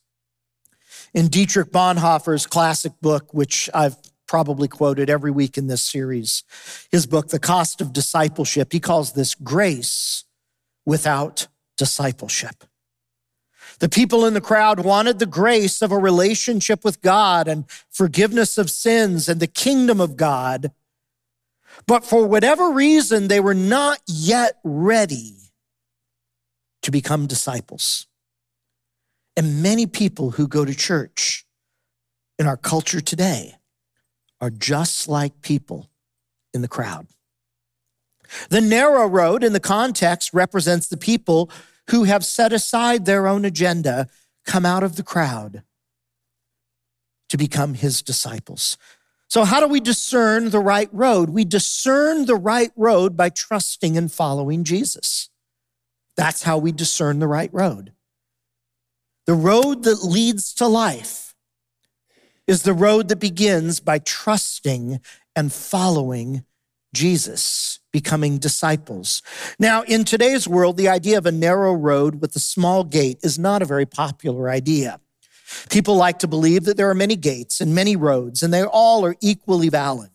In 1.14 1.28
Dietrich 1.28 1.70
Bonhoeffer's 1.70 2.48
classic 2.48 2.94
book, 3.02 3.34
which 3.34 3.70
I've 3.74 3.98
probably 4.28 4.70
quoted 4.70 5.10
every 5.10 5.30
week 5.30 5.58
in 5.58 5.68
this 5.68 5.84
series, 5.84 6.44
his 6.90 7.06
book, 7.06 7.28
The 7.28 7.40
Cost 7.40 7.82
of 7.82 7.92
Discipleship, 7.92 8.72
he 8.72 8.80
calls 8.80 9.12
this 9.12 9.36
grace 9.36 10.24
without 10.86 11.48
discipleship. 11.78 12.64
The 13.80 13.90
people 13.90 14.26
in 14.26 14.34
the 14.34 14.40
crowd 14.40 14.86
wanted 14.86 15.20
the 15.20 15.26
grace 15.26 15.82
of 15.82 15.92
a 15.92 15.98
relationship 15.98 16.86
with 16.86 17.02
God 17.02 17.50
and 17.50 17.66
forgiveness 17.92 18.58
of 18.58 18.70
sins 18.70 19.28
and 19.28 19.42
the 19.42 19.48
kingdom 19.48 20.00
of 20.00 20.16
God. 20.16 20.72
But 21.88 22.06
for 22.06 22.26
whatever 22.26 22.72
reason, 22.72 23.28
they 23.28 23.40
were 23.40 23.54
not 23.54 24.00
yet 24.08 24.58
ready 24.64 25.36
to 26.82 26.92
become 26.92 27.28
disciples. 27.28 28.08
And 29.38 29.62
many 29.62 29.86
people 29.86 30.32
who 30.32 30.48
go 30.48 30.66
to 30.66 30.74
church 30.74 31.46
in 32.40 32.48
our 32.48 32.58
culture 32.58 33.02
today 33.02 33.56
are 34.40 34.50
just 34.50 35.08
like 35.08 35.42
people 35.42 35.90
in 36.54 36.62
the 36.62 36.68
crowd. 36.68 37.08
The 38.50 38.62
narrow 38.62 39.08
road 39.08 39.44
in 39.44 39.54
the 39.54 39.60
context 39.60 40.34
represents 40.34 40.88
the 40.88 40.98
people 40.98 41.50
who 41.90 42.06
have 42.06 42.26
set 42.26 42.52
aside 42.52 43.06
their 43.06 43.28
own 43.28 43.46
agenda, 43.46 44.08
come 44.46 44.66
out 44.66 44.84
of 44.84 44.96
the 44.96 45.04
crowd 45.04 45.64
to 47.30 47.38
become 47.38 47.74
his 47.74 48.02
disciples. 48.02 48.78
So, 49.28 49.44
how 49.44 49.60
do 49.60 49.68
we 49.68 49.80
discern 49.80 50.50
the 50.50 50.60
right 50.60 50.90
road? 50.92 51.30
We 51.30 51.46
discern 51.46 52.26
the 52.26 52.36
right 52.36 52.72
road 52.76 53.18
by 53.18 53.30
trusting 53.30 53.98
and 53.98 54.12
following 54.12 54.64
Jesus. 54.64 55.30
That's 56.16 56.44
how 56.44 56.58
we 56.58 56.72
discern 56.72 57.20
the 57.20 57.28
right 57.28 57.54
road. 57.54 57.92
The 59.26 59.34
road 59.34 59.84
that 59.84 60.04
leads 60.04 60.54
to 60.56 60.68
life 60.68 61.36
is 62.48 62.64
the 62.64 62.74
road 62.74 63.08
that 63.08 63.20
begins 63.20 63.80
by 63.80 64.00
trusting 64.00 65.02
and 65.36 65.52
following 65.52 66.46
Jesus, 66.94 67.80
becoming 67.92 68.38
disciples. 68.38 69.22
Now, 69.60 69.82
in 69.84 70.06
today's 70.06 70.48
world, 70.48 70.78
the 70.78 70.88
idea 70.88 71.18
of 71.18 71.26
a 71.26 71.32
narrow 71.32 71.74
road 71.74 72.22
with 72.22 72.36
a 72.36 72.40
small 72.40 72.84
gate 72.84 73.20
is 73.24 73.38
not 73.38 73.62
a 73.62 73.66
very 73.66 73.86
popular 73.86 74.50
idea. 74.50 75.02
People 75.70 75.96
like 75.96 76.20
to 76.20 76.28
believe 76.28 76.66
that 76.66 76.78
there 76.78 76.90
are 76.90 76.96
many 76.96 77.16
gates 77.16 77.62
and 77.62 77.76
many 77.76 77.96
roads, 77.96 78.44
and 78.44 78.54
they 78.54 78.64
all 78.64 79.06
are 79.06 79.16
equally 79.22 79.70
valid. 79.70 80.10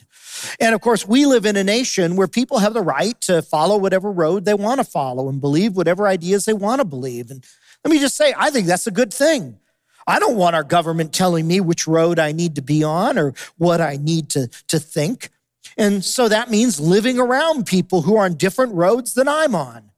And 0.58 0.74
of 0.74 0.80
course, 0.80 1.06
we 1.06 1.26
live 1.26 1.44
in 1.44 1.56
a 1.56 1.64
nation 1.64 2.16
where 2.16 2.28
people 2.28 2.58
have 2.58 2.74
the 2.74 2.82
right 2.82 3.20
to 3.22 3.42
follow 3.42 3.76
whatever 3.76 4.10
road 4.10 4.44
they 4.44 4.54
want 4.54 4.78
to 4.78 4.84
follow 4.84 5.28
and 5.28 5.40
believe 5.40 5.76
whatever 5.76 6.06
ideas 6.06 6.44
they 6.44 6.52
want 6.52 6.80
to 6.80 6.84
believe. 6.84 7.30
And 7.30 7.44
let 7.84 7.90
me 7.90 7.98
just 7.98 8.16
say, 8.16 8.34
I 8.36 8.50
think 8.50 8.66
that's 8.66 8.86
a 8.86 8.92
good 8.92 9.12
thing. 9.12 9.58
I 10.06 10.18
don't 10.18 10.36
want 10.36 10.56
our 10.56 10.64
government 10.64 11.12
telling 11.12 11.46
me 11.46 11.60
which 11.60 11.86
road 11.86 12.18
I 12.18 12.32
need 12.32 12.54
to 12.56 12.62
be 12.62 12.82
on 12.82 13.18
or 13.18 13.34
what 13.58 13.80
I 13.80 13.96
need 13.96 14.30
to, 14.30 14.48
to 14.68 14.78
think. 14.78 15.30
And 15.76 16.04
so 16.04 16.28
that 16.28 16.50
means 16.50 16.80
living 16.80 17.18
around 17.18 17.66
people 17.66 18.02
who 18.02 18.16
are 18.16 18.24
on 18.24 18.34
different 18.34 18.74
roads 18.74 19.14
than 19.14 19.28
I'm 19.28 19.54
on. 19.54 19.90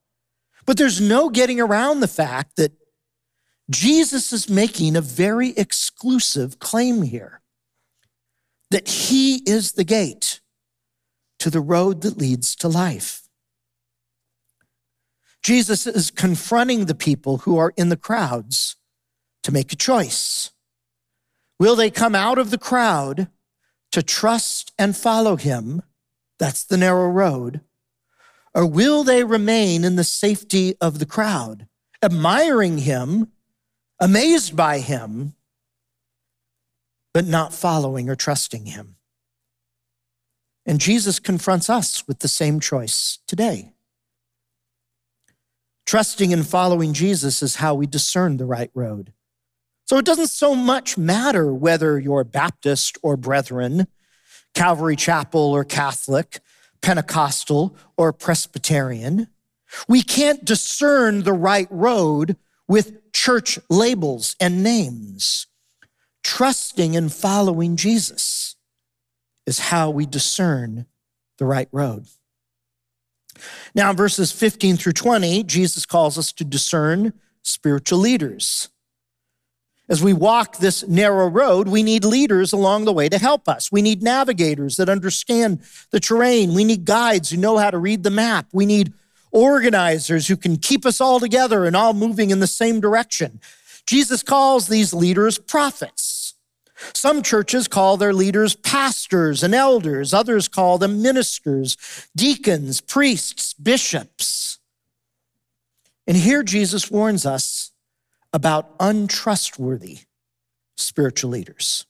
But 0.66 0.76
there's 0.76 1.00
no 1.00 1.30
getting 1.30 1.60
around 1.60 2.00
the 2.00 2.08
fact 2.08 2.56
that 2.56 2.72
Jesus 3.72 4.32
is 4.32 4.50
making 4.50 4.96
a 4.96 5.00
very 5.00 5.50
exclusive 5.50 6.58
claim 6.58 7.02
here 7.02 7.40
that 8.70 8.86
he 8.86 9.36
is 9.46 9.72
the 9.72 9.84
gate 9.84 10.40
to 11.38 11.48
the 11.48 11.60
road 11.60 12.02
that 12.02 12.18
leads 12.18 12.54
to 12.56 12.68
life. 12.68 13.22
Jesus 15.42 15.86
is 15.86 16.10
confronting 16.10 16.84
the 16.84 16.94
people 16.94 17.38
who 17.38 17.56
are 17.56 17.72
in 17.76 17.88
the 17.88 17.96
crowds 17.96 18.76
to 19.42 19.52
make 19.52 19.72
a 19.72 19.76
choice. 19.76 20.50
Will 21.58 21.74
they 21.74 21.90
come 21.90 22.14
out 22.14 22.38
of 22.38 22.50
the 22.50 22.58
crowd 22.58 23.28
to 23.90 24.02
trust 24.02 24.72
and 24.78 24.96
follow 24.96 25.36
him? 25.36 25.82
That's 26.38 26.64
the 26.64 26.76
narrow 26.76 27.08
road. 27.08 27.62
Or 28.54 28.66
will 28.66 29.02
they 29.02 29.24
remain 29.24 29.82
in 29.82 29.96
the 29.96 30.04
safety 30.04 30.74
of 30.80 30.98
the 30.98 31.06
crowd, 31.06 31.66
admiring 32.02 32.78
him, 32.78 33.32
amazed 34.02 34.56
by 34.56 34.80
him, 34.80 35.32
but 37.14 37.24
not 37.24 37.54
following 37.54 38.10
or 38.10 38.16
trusting 38.16 38.66
him? 38.66 38.96
And 40.66 40.80
Jesus 40.80 41.20
confronts 41.20 41.70
us 41.70 42.06
with 42.08 42.18
the 42.18 42.28
same 42.28 42.58
choice 42.58 43.20
today. 43.28 43.72
Trusting 45.86 46.32
and 46.32 46.46
following 46.46 46.92
Jesus 46.92 47.42
is 47.42 47.56
how 47.56 47.74
we 47.74 47.86
discern 47.86 48.36
the 48.36 48.44
right 48.44 48.70
road. 48.74 49.12
So 49.86 49.98
it 49.98 50.04
doesn't 50.04 50.30
so 50.30 50.54
much 50.54 50.98
matter 50.98 51.54
whether 51.54 51.98
you're 51.98 52.24
Baptist 52.24 52.98
or 53.02 53.16
Brethren, 53.16 53.86
Calvary 54.54 54.96
Chapel 54.96 55.52
or 55.52 55.64
Catholic, 55.64 56.40
Pentecostal 56.80 57.76
or 57.96 58.12
Presbyterian. 58.12 59.28
We 59.86 60.02
can't 60.02 60.44
discern 60.44 61.22
the 61.22 61.32
right 61.32 61.68
road 61.70 62.36
with 62.68 63.12
church 63.12 63.58
labels 63.68 64.36
and 64.40 64.62
names. 64.62 65.46
Trusting 66.22 66.96
and 66.96 67.12
following 67.12 67.76
Jesus 67.76 68.56
is 69.46 69.58
how 69.58 69.90
we 69.90 70.06
discern 70.06 70.86
the 71.38 71.44
right 71.44 71.68
road. 71.72 72.06
Now, 73.74 73.90
in 73.90 73.96
verses 73.96 74.30
15 74.30 74.76
through 74.76 74.92
20, 74.92 75.42
Jesus 75.44 75.86
calls 75.86 76.16
us 76.16 76.32
to 76.32 76.44
discern 76.44 77.12
spiritual 77.42 77.98
leaders. 77.98 78.68
As 79.88 80.02
we 80.02 80.12
walk 80.12 80.58
this 80.58 80.86
narrow 80.86 81.26
road, 81.28 81.68
we 81.68 81.82
need 81.82 82.04
leaders 82.04 82.52
along 82.52 82.84
the 82.84 82.92
way 82.92 83.08
to 83.08 83.18
help 83.18 83.48
us. 83.48 83.72
We 83.72 83.82
need 83.82 84.02
navigators 84.02 84.76
that 84.76 84.88
understand 84.88 85.60
the 85.90 86.00
terrain. 86.00 86.54
We 86.54 86.64
need 86.64 86.84
guides 86.84 87.30
who 87.30 87.36
know 87.36 87.58
how 87.58 87.70
to 87.70 87.78
read 87.78 88.02
the 88.02 88.10
map. 88.10 88.46
We 88.52 88.64
need 88.64 88.92
organizers 89.32 90.28
who 90.28 90.36
can 90.36 90.56
keep 90.56 90.86
us 90.86 91.00
all 91.00 91.18
together 91.18 91.64
and 91.64 91.74
all 91.74 91.94
moving 91.94 92.30
in 92.30 92.40
the 92.40 92.46
same 92.46 92.80
direction. 92.80 93.40
Jesus 93.86 94.22
calls 94.22 94.68
these 94.68 94.94
leaders 94.94 95.38
prophets. 95.38 96.34
Some 96.94 97.22
churches 97.22 97.68
call 97.68 97.96
their 97.96 98.12
leaders 98.12 98.54
pastors 98.54 99.42
and 99.42 99.54
elders. 99.54 100.12
Others 100.12 100.48
call 100.48 100.78
them 100.78 101.02
ministers, 101.02 101.76
deacons, 102.14 102.80
priests, 102.80 103.54
bishops. 103.54 104.58
And 106.06 106.16
here 106.16 106.42
Jesus 106.42 106.90
warns 106.90 107.24
us 107.24 107.72
about 108.32 108.74
untrustworthy 108.80 110.00
spiritual 110.76 111.30
leaders. 111.30 111.86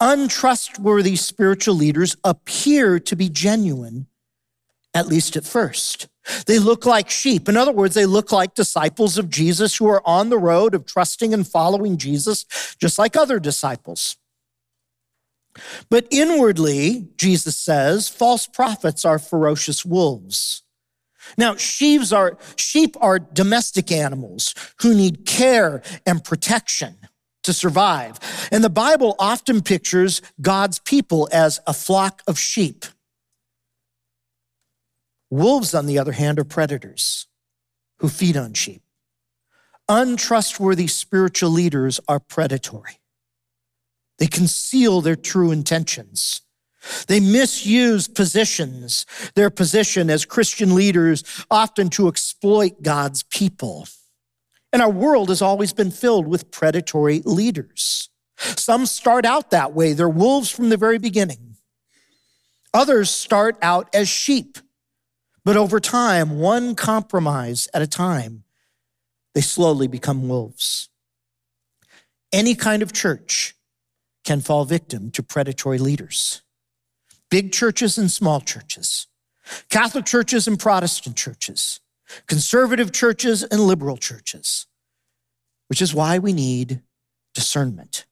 Untrustworthy 0.00 1.16
spiritual 1.16 1.74
leaders 1.74 2.16
appear 2.24 2.98
to 2.98 3.16
be 3.16 3.28
genuine, 3.28 4.06
at 4.98 5.06
least 5.06 5.36
at 5.36 5.44
first. 5.44 6.08
They 6.46 6.58
look 6.58 6.84
like 6.84 7.08
sheep. 7.08 7.48
In 7.48 7.56
other 7.56 7.72
words, 7.72 7.94
they 7.94 8.04
look 8.04 8.32
like 8.32 8.54
disciples 8.54 9.16
of 9.16 9.30
Jesus 9.30 9.76
who 9.76 9.86
are 9.86 10.02
on 10.04 10.28
the 10.28 10.38
road 10.38 10.74
of 10.74 10.84
trusting 10.84 11.32
and 11.32 11.46
following 11.46 11.96
Jesus, 11.96 12.44
just 12.80 12.98
like 12.98 13.16
other 13.16 13.38
disciples. 13.38 14.16
But 15.88 16.06
inwardly, 16.10 17.08
Jesus 17.16 17.56
says, 17.56 18.08
false 18.08 18.46
prophets 18.46 19.04
are 19.04 19.18
ferocious 19.18 19.84
wolves. 19.84 20.62
Now, 21.36 21.56
sheaves 21.56 22.12
are, 22.12 22.36
sheep 22.56 22.96
are 23.00 23.18
domestic 23.18 23.92
animals 23.92 24.54
who 24.80 24.94
need 24.94 25.26
care 25.26 25.82
and 26.06 26.24
protection 26.24 26.96
to 27.44 27.52
survive. 27.52 28.18
And 28.50 28.64
the 28.64 28.70
Bible 28.70 29.14
often 29.18 29.62
pictures 29.62 30.20
God's 30.40 30.80
people 30.80 31.28
as 31.32 31.60
a 31.66 31.72
flock 31.72 32.22
of 32.26 32.38
sheep. 32.38 32.84
Wolves, 35.30 35.74
on 35.74 35.86
the 35.86 35.98
other 35.98 36.12
hand, 36.12 36.38
are 36.38 36.44
predators 36.44 37.26
who 37.98 38.08
feed 38.08 38.36
on 38.36 38.54
sheep. 38.54 38.82
Untrustworthy 39.88 40.86
spiritual 40.86 41.50
leaders 41.50 42.00
are 42.08 42.20
predatory. 42.20 43.00
They 44.18 44.26
conceal 44.26 45.00
their 45.00 45.16
true 45.16 45.50
intentions. 45.50 46.42
They 47.06 47.20
misuse 47.20 48.08
positions, 48.08 49.06
their 49.34 49.50
position 49.50 50.10
as 50.10 50.24
Christian 50.24 50.74
leaders, 50.74 51.24
often 51.50 51.90
to 51.90 52.08
exploit 52.08 52.82
God's 52.82 53.22
people. 53.24 53.88
And 54.72 54.82
our 54.82 54.90
world 54.90 55.28
has 55.28 55.42
always 55.42 55.72
been 55.72 55.90
filled 55.90 56.26
with 56.26 56.50
predatory 56.50 57.22
leaders. 57.24 58.10
Some 58.36 58.86
start 58.86 59.24
out 59.24 59.50
that 59.50 59.72
way, 59.72 59.92
they're 59.92 60.08
wolves 60.08 60.50
from 60.50 60.68
the 60.68 60.76
very 60.76 60.98
beginning. 60.98 61.56
Others 62.74 63.10
start 63.10 63.56
out 63.62 63.88
as 63.94 64.08
sheep, 64.08 64.58
but 65.48 65.56
over 65.56 65.80
time, 65.80 66.38
one 66.38 66.74
compromise 66.74 67.68
at 67.72 67.80
a 67.80 67.86
time, 67.86 68.44
they 69.34 69.40
slowly 69.40 69.88
become 69.88 70.28
wolves. 70.28 70.90
Any 72.30 72.54
kind 72.54 72.82
of 72.82 72.92
church 72.92 73.54
can 74.26 74.42
fall 74.42 74.66
victim 74.66 75.10
to 75.12 75.22
predatory 75.22 75.78
leaders 75.78 76.42
big 77.30 77.50
churches 77.50 77.96
and 77.96 78.10
small 78.10 78.42
churches, 78.42 79.06
Catholic 79.70 80.04
churches 80.04 80.46
and 80.46 80.58
Protestant 80.58 81.16
churches, 81.16 81.80
conservative 82.26 82.92
churches 82.92 83.42
and 83.42 83.62
liberal 83.62 83.96
churches, 83.96 84.66
which 85.68 85.80
is 85.80 85.94
why 85.94 86.18
we 86.18 86.34
need 86.34 86.82
discernment. 87.32 88.04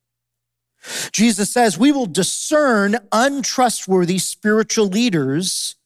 Jesus 1.13 1.53
says 1.53 1.77
we 1.77 1.93
will 1.93 2.07
discern 2.07 2.97
untrustworthy 3.13 4.17
spiritual 4.17 4.87
leaders 4.87 5.77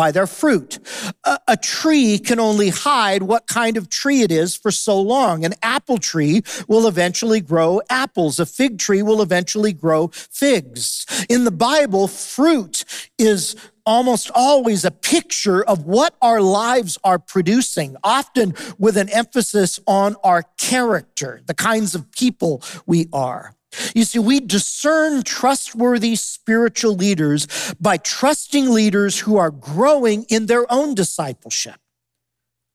by 0.00 0.10
their 0.10 0.26
fruit. 0.26 0.78
A, 1.24 1.38
a, 1.46 1.56
tree 1.58 2.18
can 2.18 2.40
only 2.40 2.70
hide 2.70 3.22
what 3.22 3.46
kind 3.46 3.76
of 3.76 3.90
tree 3.90 4.22
it 4.22 4.32
is 4.32 4.56
for 4.56 4.70
so 4.70 4.98
long. 4.98 5.44
An 5.44 5.52
apple 5.62 5.98
tree 5.98 6.40
will 6.66 6.88
eventually 6.88 7.42
grow 7.42 7.82
apples. 7.90 8.40
A 8.40 8.46
fig 8.46 8.78
tree 8.78 9.02
will 9.02 9.20
eventually 9.20 9.74
grow 9.74 10.08
figs. 10.14 11.04
In 11.28 11.44
the 11.44 11.50
Bible, 11.50 12.08
fruit 12.08 12.86
is 13.18 13.56
almost 13.84 14.30
always 14.34 14.86
a 14.86 14.90
picture 14.90 15.62
of 15.62 15.84
what 15.84 16.14
our 16.22 16.40
lives 16.40 16.96
are 17.04 17.18
producing, 17.18 17.94
often 18.02 18.54
with 18.78 18.96
an 18.96 19.10
emphasis 19.10 19.80
on 19.86 20.16
our 20.24 20.44
character, 20.56 21.42
the 21.44 21.52
kinds 21.52 21.94
of 21.94 22.10
people 22.10 22.62
we 22.86 23.06
are. 23.12 23.54
You 23.94 24.04
see, 24.04 24.18
we 24.18 24.40
discern 24.40 25.22
trustworthy 25.22 26.16
spiritual 26.16 26.94
leaders 26.94 27.46
by 27.80 27.98
trusting 27.98 28.70
leaders 28.70 29.20
who 29.20 29.36
are 29.36 29.50
growing 29.50 30.24
in 30.28 30.46
their 30.46 30.70
own 30.72 30.94
discipleship. 30.94 31.76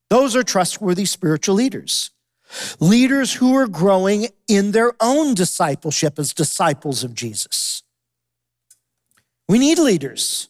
Those 0.09 0.35
are 0.35 0.43
trustworthy 0.43 1.05
spiritual 1.05 1.55
leaders. 1.55 2.11
Leaders 2.79 3.33
who 3.33 3.55
are 3.55 3.67
growing 3.67 4.27
in 4.47 4.71
their 4.71 4.93
own 5.01 5.33
discipleship 5.33 6.17
as 6.19 6.33
disciples 6.33 7.03
of 7.03 7.13
Jesus. 7.13 7.83
We 9.47 9.59
need 9.59 9.79
leaders 9.79 10.49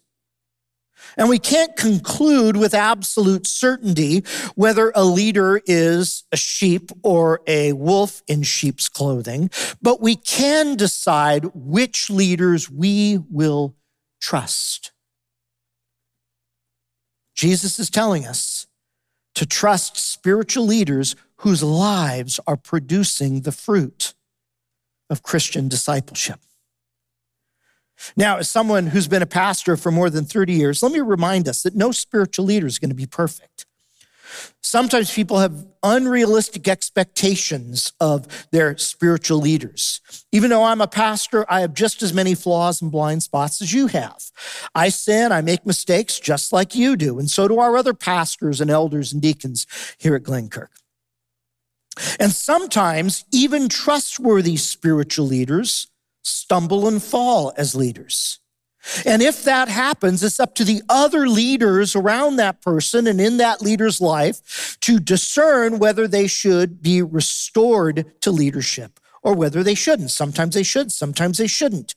and 1.18 1.30
we 1.30 1.40
can't 1.40 1.76
conclude 1.76 2.58
with 2.58 2.74
absolute 2.74 3.48
certainty 3.48 4.24
whether 4.56 4.92
a 4.96 5.04
leader 5.04 5.62
is 5.66 6.24
a 6.32 6.38
sheep 6.38 6.92
or 7.04 7.42
a 7.48 7.74
wolf 7.74 8.22
in 8.28 8.44
sheep's 8.44 8.90
clothing, 8.90 9.50
but 9.82 10.02
we 10.02 10.16
can 10.16 10.76
decide 10.76 11.46
which 11.54 12.10
leaders 12.10 12.70
we 12.70 13.20
will 13.30 13.76
trust. 14.22 14.92
Jesus 17.36 17.80
is 17.80 17.90
telling 17.90 18.26
us 18.26 18.68
to 19.36 19.46
trust 19.46 19.98
spiritual 19.98 20.66
leaders 20.66 21.16
whose 21.38 21.62
lives 21.62 22.40
are 22.48 22.56
producing 22.56 23.42
the 23.42 23.52
fruit 23.52 24.14
of 25.10 25.22
Christian 25.22 25.68
discipleship. 25.68 26.40
Now, 28.16 28.38
as 28.38 28.50
someone 28.50 28.88
who's 28.88 29.08
been 29.08 29.22
a 29.22 29.28
pastor 29.28 29.78
for 29.78 29.92
more 29.92 30.10
than 30.10 30.26
30 30.26 30.54
years, 30.54 30.84
let 30.84 30.92
me 30.92 31.00
remind 31.00 31.48
us 31.48 31.64
that 31.64 31.76
no 31.76 31.92
spiritual 31.92 32.46
leader 32.46 32.68
is 32.68 32.80
going 32.80 32.90
to 32.90 32.96
be 32.96 33.06
perfect. 33.06 33.66
Sometimes 34.62 35.14
people 35.14 35.40
have 35.40 35.66
unrealistic 35.84 36.68
expectations 36.68 37.94
of 38.00 38.48
their 38.52 38.78
spiritual 38.78 39.38
leaders. 39.38 40.02
Even 40.32 40.50
though 40.50 40.64
I'm 40.64 40.82
a 40.82 40.88
pastor, 40.88 41.46
I 41.48 41.62
have 41.62 41.74
just 41.74 42.02
as 42.02 42.14
many 42.14 42.36
flaws 42.36 42.82
and 42.82 42.92
blind 42.92 43.24
spots 43.24 43.62
as 43.62 43.74
you 43.74 43.88
have. 43.88 44.32
I 44.74 44.90
sin, 44.90 45.32
I 45.32 45.42
make 45.42 45.66
mistakes 45.66 46.20
just 46.20 46.52
like 46.52 46.76
you 46.76 46.96
do, 46.96 47.20
and 47.20 47.30
so 47.30 47.48
do 47.48 47.60
our 47.60 47.78
other 47.78 47.94
pastors 47.94 48.60
and 48.60 48.72
elders 48.72 49.14
and 49.14 49.22
deacons 49.22 49.68
here 49.98 50.16
at 50.16 50.24
Glenkirk. 50.24 50.70
And 52.20 52.32
sometimes 52.32 53.24
even 53.32 53.70
trustworthy 53.70 54.58
spiritual 54.58 55.28
leaders 55.28 55.88
stumble 56.26 56.88
and 56.88 57.02
fall 57.02 57.54
as 57.58 57.76
leaders. 57.76 58.40
And 59.06 59.22
if 59.22 59.44
that 59.44 59.68
happens, 59.68 60.24
it's 60.24 60.40
up 60.40 60.54
to 60.56 60.64
the 60.64 60.84
other 60.90 61.28
leaders 61.28 61.96
around 61.96 62.36
that 62.36 62.62
person 62.62 63.08
and 63.08 63.20
in 63.20 63.38
that 63.38 63.62
leader's 63.62 64.00
life 64.00 64.78
to 64.82 65.00
discern 65.00 65.80
whether 65.80 66.08
they 66.08 66.28
should 66.28 66.82
be 66.82 67.02
restored 67.02 68.14
to 68.22 68.32
leadership 68.32 69.00
or 69.24 69.34
whether 69.34 69.64
they 69.64 69.74
shouldn't. 69.74 70.12
Sometimes 70.12 70.54
they 70.54 70.64
should, 70.64 70.92
sometimes 70.92 71.40
they 71.40 71.48
shouldn't. 71.48 71.96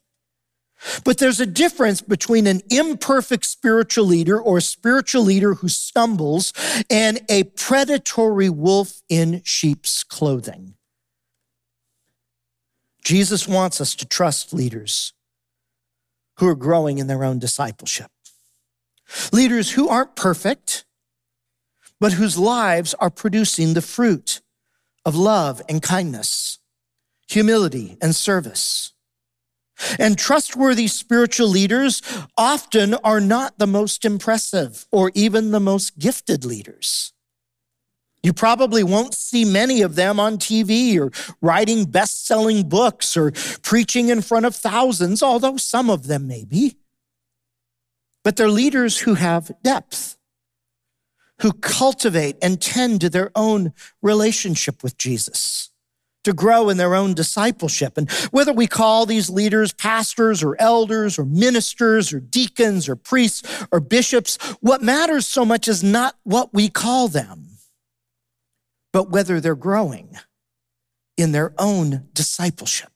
But 1.05 1.19
there's 1.19 1.41
a 1.41 1.47
difference 1.47 2.01
between 2.01 2.47
an 2.47 2.63
imperfect 2.71 3.45
spiritual 3.45 4.07
leader 4.07 4.41
or 4.41 4.59
a 4.59 4.63
spiritual 4.63 5.25
leader 5.25 5.55
who 5.55 5.69
stumbles 5.69 6.53
and 6.89 7.21
a 7.29 7.45
predatory 7.45 8.49
wolf 8.49 9.03
in 9.09 9.43
sheep's 9.45 10.05
clothing. 10.05 10.75
Jesus 13.03 13.49
wants 13.49 13.81
us 13.81 13.95
to 13.97 14.07
trust 14.07 14.53
leaders 14.53 15.13
who 16.39 16.49
are 16.49 16.55
growing 16.55 16.99
in 16.99 17.07
their 17.07 17.25
own 17.25 17.39
discipleship. 17.39 18.11
Leaders 19.33 19.73
who 19.73 19.89
aren't 19.89 20.17
perfect, 20.17 20.85
but 22.01 22.13
whose 22.13 22.39
lives 22.39 22.95
are 22.95 23.11
producing 23.11 23.75
the 23.75 23.83
fruit 23.83 24.41
of 25.05 25.17
love 25.17 25.63
and 25.69 25.83
kindness, 25.83 26.59
humility 27.29 27.97
and 28.01 28.15
service. 28.15 28.93
And 29.99 30.19
trustworthy 30.19 30.89
spiritual 30.89 31.49
leaders 31.49 32.03
often 32.37 32.95
are 32.95 33.21
not 33.21 33.59
the 33.59 33.67
most 33.67 34.05
impressive 34.05 34.87
or 34.91 35.13
even 35.15 35.51
the 35.51 35.61
most 35.61 35.99
gifted 35.99 36.45
leaders. 36.45 37.13
You 38.23 38.33
probably 38.33 38.83
won't 38.83 39.15
see 39.15 39.45
many 39.45 39.83
of 39.83 39.95
them 39.95 40.19
on 40.19 40.39
TV 40.39 40.99
or 40.99 41.13
writing 41.41 41.85
best 41.85 42.27
selling 42.27 42.69
books 42.69 43.17
or 43.17 43.33
preaching 43.63 44.09
in 44.09 44.23
front 44.23 44.47
of 44.47 44.57
thousands, 44.57 45.23
although 45.23 45.57
some 45.57 45.89
of 45.89 46.09
them 46.09 46.27
may 46.27 46.45
be. 46.45 46.77
But 48.25 48.37
they're 48.37 48.51
leaders 48.51 48.99
who 48.99 49.15
have 49.15 49.53
depth, 49.63 50.17
who 51.41 51.53
cultivate 51.53 52.37
and 52.43 52.61
tend 52.61 53.01
to 53.03 53.11
their 53.11 53.31
own 53.37 53.73
relationship 54.03 54.83
with 54.83 54.99
Jesus, 54.99 55.71
to 56.25 56.33
grow 56.33 56.69
in 56.69 56.77
their 56.77 56.97
own 56.97 57.15
discipleship. 57.15 57.97
And 57.97 58.11
whether 58.33 58.53
we 58.53 58.67
call 58.67 59.07
these 59.07 59.31
leaders 59.31 59.73
pastors 59.73 60.43
or 60.43 60.61
elders 60.61 61.21
or 61.21 61.25
ministers 61.25 62.13
or 62.13 62.19
deacons 62.19 62.89
or 62.89 62.97
priests 62.97 63.65
or 63.71 63.79
bishops, 63.79 64.37
what 64.61 64.83
matters 64.83 65.29
so 65.29 65.45
much 65.45 65.69
is 65.69 65.85
not 65.85 66.17
what 66.25 66.53
we 66.53 66.69
call 66.69 67.07
them 67.07 67.58
but 68.93 69.11
whether 69.11 69.41
they're 69.41 69.55
growing 69.55 70.17
in 71.17 71.33
their 71.33 71.53
own 71.59 72.09
discipleship. 72.15 72.93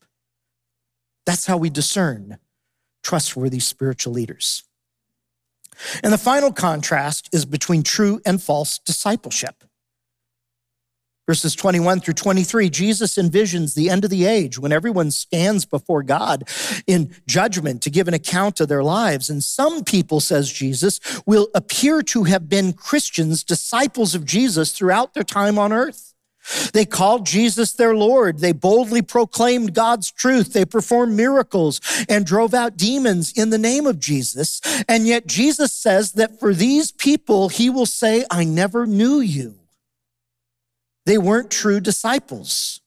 That's 1.27 1.47
how 1.47 1.57
we 1.57 1.71
discern 1.71 2.39
trustworthy 3.03 3.61
spiritual 3.61 4.13
leaders. 4.13 4.65
And 6.03 6.13
the 6.13 6.19
final 6.19 6.53
contrast 6.53 7.29
is 7.33 7.45
between 7.45 7.83
true 7.83 8.21
and 8.25 8.43
false 8.43 8.79
discipleship. 8.79 9.65
Verses 11.29 11.55
21 11.55 12.01
through 12.01 12.15
23, 12.15 12.69
Jesus 12.69 13.15
envisions 13.15 13.75
the 13.75 13.89
end 13.89 14.03
of 14.03 14.11
the 14.11 14.27
age 14.27 14.59
when 14.59 14.73
everyone 14.73 15.13
stands 15.13 15.65
before 15.65 16.03
God 16.03 16.49
in 16.87 17.15
judgment 17.29 17.81
to 17.83 17.91
give 17.91 18.09
an 18.09 18.15
account 18.15 18.61
of 18.61 18.69
their 18.69 18.83
lives. 18.83 19.31
And 19.31 19.43
some 19.43 19.85
people, 19.85 20.19
says 20.19 20.51
Jesus, 20.51 20.99
will 21.25 21.49
appear 21.55 22.03
to 22.03 22.25
have 22.25 22.49
been 22.49 22.73
Christians, 22.73 23.45
disciples 23.45 24.17
of 24.17 24.25
Jesus 24.25 24.73
throughout 24.73 25.15
their 25.15 25.23
time 25.23 25.61
on 25.61 25.73
earth. 25.73 26.13
They 26.73 26.85
called 26.85 27.25
Jesus 27.25 27.73
their 27.73 27.95
Lord. 27.95 28.41
They 28.41 28.51
boldly 28.51 29.03
proclaimed 29.03 29.75
God's 29.75 30.11
truth. 30.11 30.53
They 30.53 30.65
performed 30.65 31.17
miracles 31.17 31.81
and 32.09 32.27
drove 32.27 32.53
out 32.53 32.77
demons 32.77 33.33
in 33.37 33.51
the 33.51 33.59
name 33.59 33.87
of 33.87 34.01
Jesus. 34.01 34.61
And 34.89 35.07
yet 35.07 35.29
Jesus 35.29 35.73
says 35.73 36.13
that 36.13 36.41
for 36.41 36.53
these 36.53 36.91
people, 36.91 37.49
he 37.49 37.71
will 37.71 37.87
say, 37.87 38.25
I 38.29 38.43
never 38.43 38.87
knew 38.87 39.21
you. 39.21 39.62
They 41.07 41.19
weren't 41.19 41.51
true 41.51 41.81
disciples. 41.81 42.81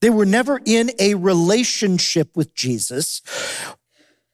They 0.00 0.10
were 0.10 0.26
never 0.26 0.60
in 0.64 0.90
a 0.98 1.14
relationship 1.14 2.36
with 2.36 2.54
Jesus 2.54 3.22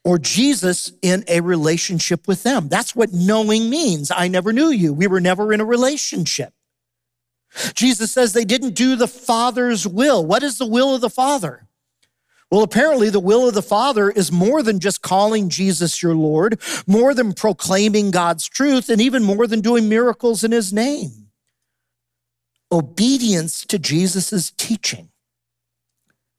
or 0.05 0.19
Jesus 0.19 0.93
in 1.03 1.25
a 1.27 1.41
relationship 1.41 2.29
with 2.29 2.45
them. 2.45 2.69
That's 2.69 2.95
what 2.95 3.13
knowing 3.13 3.69
means. 3.69 4.13
I 4.15 4.29
never 4.29 4.53
knew 4.53 4.69
you. 4.69 4.93
We 4.93 5.09
were 5.09 5.21
never 5.21 5.53
in 5.53 5.61
a 5.61 5.65
relationship. 5.65 6.53
Jesus 7.75 8.13
says 8.13 8.33
they 8.33 8.45
didn't 8.45 8.75
do 8.75 8.95
the 8.95 9.09
Father's 9.09 9.87
will. 9.87 10.25
What 10.25 10.43
is 10.43 10.59
the 10.59 10.67
will 10.67 10.95
of 10.95 11.01
the 11.01 11.11
Father? 11.11 11.67
Well, 12.51 12.63
apparently, 12.63 13.11
the 13.11 13.19
will 13.19 13.49
of 13.49 13.55
the 13.55 13.63
Father 13.63 14.09
is 14.09 14.31
more 14.31 14.63
than 14.63 14.79
just 14.79 15.03
calling 15.03 15.49
Jesus 15.49 16.01
your 16.01 16.15
Lord, 16.15 16.61
more 16.87 17.13
than 17.13 17.33
proclaiming 17.33 18.13
God's 18.13 18.47
truth, 18.47 18.89
and 18.89 19.01
even 19.01 19.25
more 19.25 19.49
than 19.49 19.61
doing 19.61 19.89
miracles 19.89 20.45
in 20.45 20.53
his 20.53 20.73
name 20.73 21.26
obedience 22.71 23.65
to 23.67 23.79
Jesus' 23.79 24.51
teaching, 24.51 25.11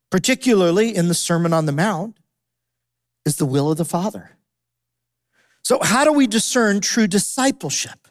particularly 0.09 0.95
in 0.95 1.07
the 1.07 1.13
Sermon 1.13 1.53
on 1.53 1.65
the 1.65 1.71
Mount, 1.71 2.17
is 3.25 3.37
the 3.37 3.45
will 3.45 3.71
of 3.71 3.77
the 3.77 3.85
Father. 3.85 4.37
So, 5.63 5.79
how 5.81 6.05
do 6.05 6.13
we 6.13 6.27
discern 6.27 6.79
true 6.79 7.07
discipleship? 7.07 8.07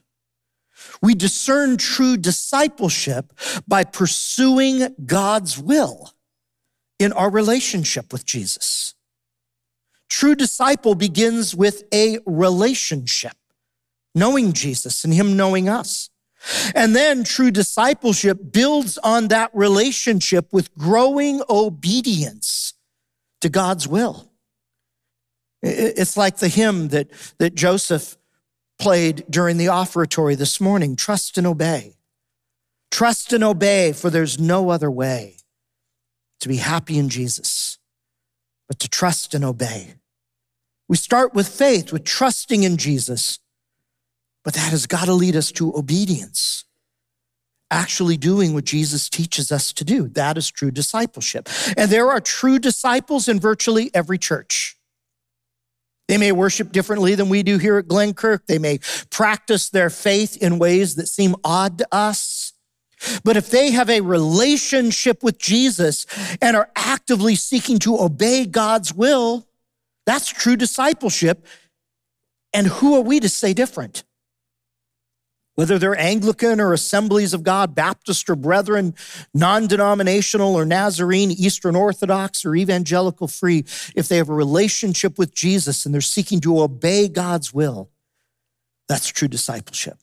We 1.01 1.15
discern 1.15 1.77
true 1.79 2.17
discipleship 2.17 3.33
by 3.67 3.85
pursuing 3.85 4.95
God's 5.05 5.59
will 5.59 6.13
in 6.99 7.13
our 7.13 7.31
relationship 7.31 8.13
with 8.13 8.25
Jesus. 8.25 8.95
True 10.09 10.35
disciple 10.35 10.95
begins 10.95 11.55
with 11.55 11.85
a 11.93 12.19
relationship, 12.27 13.37
knowing 14.15 14.53
Jesus 14.53 15.05
and 15.05 15.13
him 15.13 15.37
knowing 15.37 15.69
us. 15.69 16.11
And 16.75 16.95
then 16.95 17.25
true 17.25 17.51
discipleship 17.51 18.53
builds 18.53 18.99
on 18.99 19.29
that 19.29 19.51
relationship 19.55 20.53
with 20.53 20.75
growing 20.77 21.43
obedience 21.49 22.75
to 23.41 23.49
God's 23.49 23.89
will. 23.89 24.31
It's 25.63 26.17
like 26.17 26.37
the 26.37 26.49
hymn 26.49 26.89
that, 26.89 27.11
that 27.39 27.55
Joseph 27.55 28.17
played 28.79 29.25
during 29.29 29.57
the 29.57 29.69
offertory 29.69 30.35
this 30.35 30.61
morning 30.61 30.97
trust 30.97 31.39
and 31.39 31.47
obey. 31.47 31.95
Trust 32.91 33.33
and 33.33 33.43
obey, 33.43 33.93
for 33.93 34.11
there's 34.11 34.39
no 34.39 34.71
other 34.71 34.91
way 34.91 35.37
to 36.41 36.49
be 36.49 36.57
happy 36.57 36.99
in 36.99 37.09
Jesus 37.09 37.79
but 38.69 38.79
to 38.81 38.89
trust 38.89 39.35
and 39.35 39.45
obey. 39.45 39.95
We 40.89 40.97
start 40.97 41.35
with 41.35 41.49
faith, 41.49 41.93
with 41.93 42.05
trusting 42.05 42.63
in 42.63 42.77
Jesus, 42.77 43.39
but 44.47 44.55
that 44.55 44.71
has 44.71 44.87
got 44.87 45.07
to 45.07 45.13
lead 45.13 45.35
us 45.35 45.51
to 45.51 45.77
obedience 45.77 46.67
actually 47.73 48.17
doing 48.17 48.55
what 48.55 48.65
Jesus 48.65 49.09
teaches 49.09 49.51
us 49.51 49.73
to 49.73 49.85
do. 49.85 50.07
That 50.11 50.39
is 50.39 50.53
true 50.53 50.71
discipleship. 50.71 51.49
And 51.77 51.91
there 51.91 52.13
are 52.13 52.21
true 52.21 52.61
disciples 52.61 53.27
in 53.27 53.41
virtually 53.41 53.91
every 53.93 54.19
church. 54.19 54.77
They 56.07 56.17
may 56.17 56.31
worship 56.31 56.71
differently 56.71 57.17
than 57.17 57.29
we 57.29 57.43
do 57.43 57.59
here 57.59 57.77
at 57.77 57.89
Glenkirk. 57.89 58.47
They 58.47 58.61
may 58.61 58.79
practice 59.11 59.69
their 59.69 59.91
faith 59.91 60.37
in 60.41 60.61
ways 60.61 60.95
that 60.95 61.09
seem 61.09 61.35
odd 61.43 61.79
to 61.79 61.89
us. 61.91 62.53
But 63.25 63.37
if 63.37 63.51
they 63.51 63.73
have 63.73 63.91
a 63.91 64.01
relationship 64.01 65.25
with 65.25 65.39
Jesus 65.39 66.07
and 66.41 66.57
are 66.57 66.71
actively 66.77 67.35
seeking 67.35 67.81
to 67.81 68.01
obey 68.01 68.47
God's 68.47 68.95
will, 68.95 69.49
that's 70.07 70.29
true 70.29 70.55
discipleship. 70.55 71.45
And 72.53 72.69
who 72.69 72.95
are 72.95 73.03
we 73.03 73.19
to 73.19 73.29
say 73.29 73.53
different? 73.53 74.05
Whether 75.57 75.79
they're 75.79 75.99
Anglican 75.99 76.61
or 76.61 76.73
Assemblies 76.73 77.35
of 77.35 77.43
God, 77.43 77.75
Baptist 77.75 78.31
or 78.31 78.37
Brethren, 78.37 78.95
non 79.35 79.67
denominational 79.67 80.55
or 80.55 80.65
Nazarene, 80.65 81.31
Eastern 81.33 81.75
Orthodox 81.75 82.45
or 82.45 82.55
Evangelical 82.55 83.27
Free, 83.27 83.65
if 83.97 84.07
they 84.09 84.19
have 84.19 84.29
a 84.29 84.35
relationship 84.35 85.19
with 85.19 85.35
Jesus 85.35 85.85
and 85.85 85.93
they're 85.93 86.03
seeking 86.03 86.41
to 86.41 86.61
obey 86.61 87.09
God's 87.09 87.53
will, 87.53 87.91
that's 88.87 89.09
true 89.09 89.29
discipleship. 89.29 89.99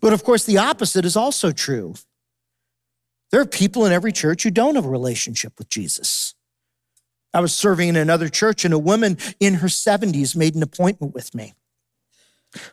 But 0.00 0.12
of 0.12 0.22
course, 0.22 0.44
the 0.44 0.58
opposite 0.58 1.04
is 1.04 1.16
also 1.16 1.50
true. 1.50 1.94
There 3.30 3.40
are 3.40 3.46
people 3.46 3.84
in 3.84 3.92
every 3.92 4.12
church 4.12 4.42
who 4.42 4.50
don't 4.50 4.76
have 4.76 4.86
a 4.86 4.90
relationship 4.90 5.54
with 5.58 5.68
Jesus. 5.68 6.34
I 7.32 7.40
was 7.40 7.54
serving 7.54 7.88
in 7.88 7.96
another 7.96 8.28
church, 8.28 8.64
and 8.64 8.72
a 8.72 8.78
woman 8.78 9.18
in 9.40 9.54
her 9.54 9.68
70s 9.68 10.36
made 10.36 10.54
an 10.54 10.62
appointment 10.62 11.14
with 11.14 11.34
me. 11.34 11.54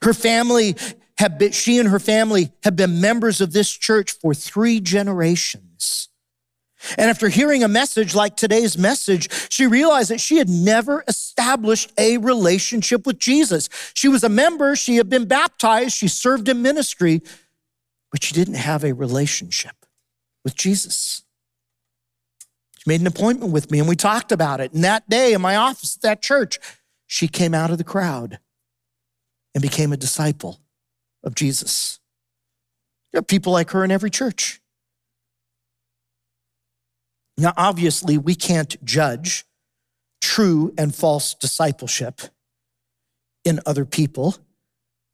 Her 0.01 0.13
family 0.13 0.75
have 1.17 1.37
been, 1.37 1.51
she 1.51 1.79
and 1.79 1.89
her 1.89 1.99
family 1.99 2.51
have 2.63 2.75
been 2.75 3.01
members 3.01 3.41
of 3.41 3.53
this 3.53 3.71
church 3.71 4.11
for 4.11 4.33
three 4.33 4.79
generations. 4.79 6.09
And 6.97 7.09
after 7.09 7.29
hearing 7.29 7.63
a 7.63 7.67
message 7.67 8.13
like 8.13 8.35
today's 8.35 8.77
message, 8.77 9.29
she 9.51 9.65
realized 9.65 10.11
that 10.11 10.19
she 10.19 10.37
had 10.37 10.49
never 10.49 11.03
established 11.07 11.91
a 11.97 12.17
relationship 12.17 13.07
with 13.07 13.17
Jesus. 13.17 13.69
She 13.93 14.07
was 14.07 14.23
a 14.23 14.29
member, 14.29 14.75
she 14.75 14.97
had 14.97 15.09
been 15.09 15.25
baptized, 15.25 15.95
she 15.95 16.07
served 16.07 16.47
in 16.47 16.61
ministry, 16.61 17.21
but 18.11 18.23
she 18.23 18.33
didn't 18.33 18.55
have 18.55 18.83
a 18.83 18.93
relationship 18.93 19.85
with 20.43 20.55
Jesus. 20.55 21.23
She 22.77 22.83
made 22.85 23.01
an 23.01 23.07
appointment 23.07 23.51
with 23.51 23.71
me 23.71 23.79
and 23.79 23.87
we 23.87 23.95
talked 23.95 24.31
about 24.31 24.59
it. 24.59 24.73
And 24.73 24.83
that 24.83 25.09
day 25.09 25.33
in 25.33 25.41
my 25.41 25.55
office 25.55 25.95
at 25.95 26.01
that 26.03 26.21
church, 26.21 26.59
she 27.07 27.27
came 27.27 27.53
out 27.53 27.71
of 27.71 27.77
the 27.77 27.83
crowd 27.83 28.39
and 29.55 29.61
became 29.61 29.91
a 29.91 29.97
disciple 29.97 30.59
of 31.25 31.35
Jesus. 31.35 31.99
There 33.11 33.19
are 33.19 33.23
people 33.23 33.51
like 33.51 33.71
her 33.71 33.83
in 33.83 33.91
every 33.91 34.09
church. 34.09 34.61
Now, 37.37 37.53
obviously, 37.57 38.17
we 38.17 38.35
can't 38.35 38.83
judge 38.85 39.45
true 40.21 40.73
and 40.77 40.95
false 40.95 41.33
discipleship 41.33 42.21
in 43.43 43.59
other 43.65 43.85
people. 43.85 44.35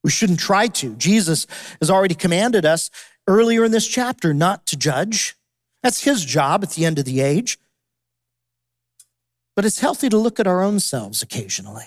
We 0.04 0.12
shouldn't 0.12 0.40
try 0.40 0.68
to. 0.68 0.96
Jesus 0.96 1.48
has 1.80 1.90
already 1.90 2.16
commanded 2.16 2.66
us 2.66 2.90
earlier 3.28 3.64
in 3.64 3.72
this 3.72 3.88
chapter 3.88 4.34
not 4.34 4.66
to 4.68 4.78
judge. 4.78 5.36
That's 5.84 6.04
his 6.04 6.24
job 6.24 6.64
at 6.64 6.72
the 6.72 6.86
end 6.86 7.00
of 7.00 7.06
the 7.06 7.22
age. 7.22 7.60
But 9.56 9.66
it's 9.66 9.80
healthy 9.80 10.10
to 10.10 10.18
look 10.18 10.40
at 10.40 10.48
our 10.48 10.62
own 10.62 10.80
selves 10.80 11.22
occasionally 11.22 11.86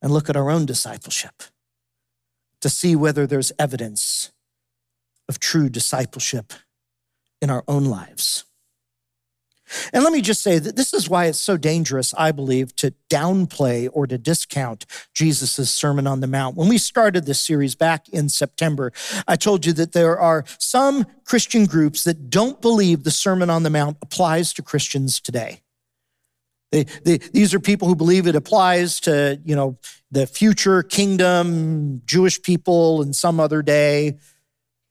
and 0.00 0.12
look 0.12 0.30
at 0.30 0.36
our 0.36 0.50
own 0.50 0.64
discipleship 0.64 1.42
to 2.60 2.68
see 2.68 2.96
whether 2.96 3.26
there's 3.26 3.52
evidence 3.58 4.32
of 5.28 5.38
true 5.38 5.68
discipleship 5.68 6.52
in 7.40 7.50
our 7.50 7.64
own 7.68 7.84
lives. 7.84 8.44
And 9.92 10.02
let 10.02 10.12
me 10.12 10.22
just 10.22 10.42
say 10.42 10.58
that 10.58 10.76
this 10.76 10.94
is 10.94 11.08
why 11.08 11.26
it's 11.26 11.40
so 11.40 11.56
dangerous, 11.56 12.14
I 12.16 12.32
believe, 12.32 12.74
to 12.76 12.94
downplay 13.10 13.88
or 13.92 14.06
to 14.06 14.16
discount 14.16 14.86
Jesus' 15.14 15.72
Sermon 15.72 16.06
on 16.06 16.20
the 16.20 16.26
Mount. 16.26 16.56
When 16.56 16.68
we 16.68 16.78
started 16.78 17.26
this 17.26 17.40
series 17.40 17.74
back 17.74 18.08
in 18.08 18.28
September, 18.28 18.92
I 19.26 19.36
told 19.36 19.66
you 19.66 19.72
that 19.74 19.92
there 19.92 20.18
are 20.18 20.44
some 20.58 21.06
Christian 21.24 21.66
groups 21.66 22.04
that 22.04 22.30
don't 22.30 22.60
believe 22.62 23.04
the 23.04 23.10
Sermon 23.10 23.50
on 23.50 23.62
the 23.62 23.70
Mount 23.70 23.98
applies 24.00 24.52
to 24.54 24.62
Christians 24.62 25.20
today. 25.20 25.60
They, 26.70 26.84
they, 27.04 27.18
these 27.18 27.54
are 27.54 27.60
people 27.60 27.88
who 27.88 27.96
believe 27.96 28.26
it 28.26 28.36
applies 28.36 29.00
to, 29.00 29.40
you 29.44 29.56
know, 29.56 29.78
the 30.10 30.26
future 30.26 30.82
kingdom, 30.82 32.02
Jewish 32.04 32.42
people, 32.42 33.00
and 33.00 33.16
some 33.16 33.40
other 33.40 33.62
day, 33.62 34.18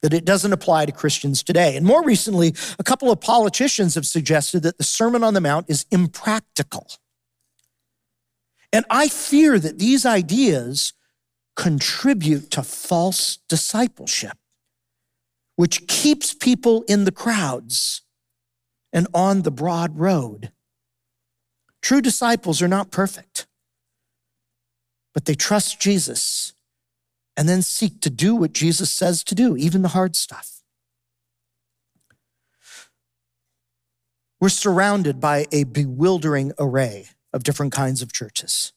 that 0.01 0.13
it 0.13 0.25
doesn't 0.25 0.53
apply 0.53 0.85
to 0.85 0.91
Christians 0.91 1.43
today. 1.43 1.75
And 1.75 1.85
more 1.85 2.03
recently, 2.03 2.53
a 2.79 2.83
couple 2.83 3.11
of 3.11 3.19
politicians 3.19 3.95
have 3.95 4.05
suggested 4.05 4.63
that 4.63 4.77
the 4.77 4.83
Sermon 4.83 5.23
on 5.23 5.33
the 5.33 5.41
Mount 5.41 5.69
is 5.69 5.85
impractical. 5.91 6.87
And 8.73 8.85
I 8.89 9.07
fear 9.07 9.59
that 9.59 9.79
these 9.79 10.05
ideas 10.05 10.93
contribute 11.55 12.51
to 12.51 12.63
false 12.63 13.39
discipleship, 13.49 14.37
which 15.55 15.87
keeps 15.87 16.33
people 16.33 16.83
in 16.87 17.05
the 17.05 17.11
crowds 17.11 18.01
and 18.93 19.07
on 19.13 19.41
the 19.41 19.51
broad 19.51 19.97
road. 19.97 20.51
True 21.87 22.01
disciples 22.01 22.61
are 22.61 22.67
not 22.67 22.91
perfect, 22.91 23.47
but 25.13 25.23
they 25.23 25.35
trust 25.35 25.79
Jesus 25.79 26.51
and 27.37 27.47
then 27.47 27.61
seek 27.61 28.01
to 28.01 28.09
do 28.09 28.35
what 28.35 28.51
Jesus 28.51 28.91
says 28.91 29.23
to 29.23 29.33
do, 29.33 29.55
even 29.55 29.83
the 29.83 29.87
hard 29.95 30.17
stuff. 30.17 30.63
We're 34.41 34.49
surrounded 34.49 35.21
by 35.21 35.45
a 35.53 35.63
bewildering 35.63 36.51
array 36.59 37.05
of 37.31 37.43
different 37.43 37.71
kinds 37.71 38.01
of 38.01 38.11
churches. 38.11 38.73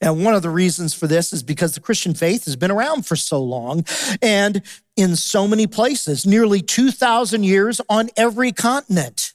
And 0.00 0.24
one 0.24 0.34
of 0.34 0.40
the 0.40 0.48
reasons 0.48 0.94
for 0.94 1.06
this 1.06 1.34
is 1.34 1.42
because 1.42 1.74
the 1.74 1.80
Christian 1.80 2.14
faith 2.14 2.46
has 2.46 2.56
been 2.56 2.70
around 2.70 3.04
for 3.04 3.16
so 3.16 3.42
long 3.42 3.84
and 4.22 4.62
in 4.96 5.14
so 5.14 5.46
many 5.46 5.66
places, 5.66 6.24
nearly 6.24 6.62
2,000 6.62 7.44
years 7.44 7.82
on 7.90 8.08
every 8.16 8.50
continent. 8.50 9.29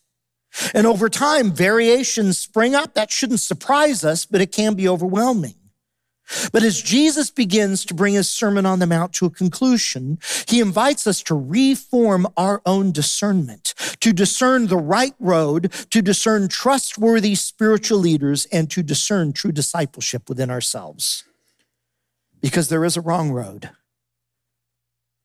And 0.74 0.88
over 0.88 1.10
time, 1.10 1.52
variations 1.52 2.38
spring 2.38 2.76
up. 2.76 2.94
That 2.94 3.12
shouldn't 3.12 3.40
surprise 3.40 4.04
us, 4.04 4.26
but 4.26 4.42
it 4.42 4.52
can 4.52 4.76
be 4.76 4.88
overwhelming. 4.88 5.56
But 6.52 6.64
as 6.64 6.82
Jesus 6.82 7.30
begins 7.30 7.86
to 7.86 7.94
bring 7.94 8.16
his 8.16 8.32
Sermon 8.32 8.66
on 8.66 8.80
the 8.80 8.88
Mount 8.88 9.14
to 9.14 9.28
a 9.28 9.30
conclusion, 9.30 10.18
he 10.48 10.60
invites 10.60 11.06
us 11.06 11.22
to 11.24 11.36
reform 11.36 12.28
our 12.36 12.62
own 12.66 12.92
discernment, 12.92 13.76
to 14.00 14.12
discern 14.12 14.68
the 14.68 14.78
right 14.78 15.14
road, 15.20 15.72
to 15.92 16.02
discern 16.02 16.48
trustworthy 16.48 17.36
spiritual 17.36 18.00
leaders, 18.00 18.48
and 18.52 18.72
to 18.72 18.82
discern 18.82 19.34
true 19.34 19.52
discipleship 19.52 20.28
within 20.28 20.50
ourselves. 20.50 21.24
Because 22.42 22.70
there 22.70 22.86
is 22.86 22.98
a 22.98 23.02
wrong 23.02 23.32
road. 23.32 23.70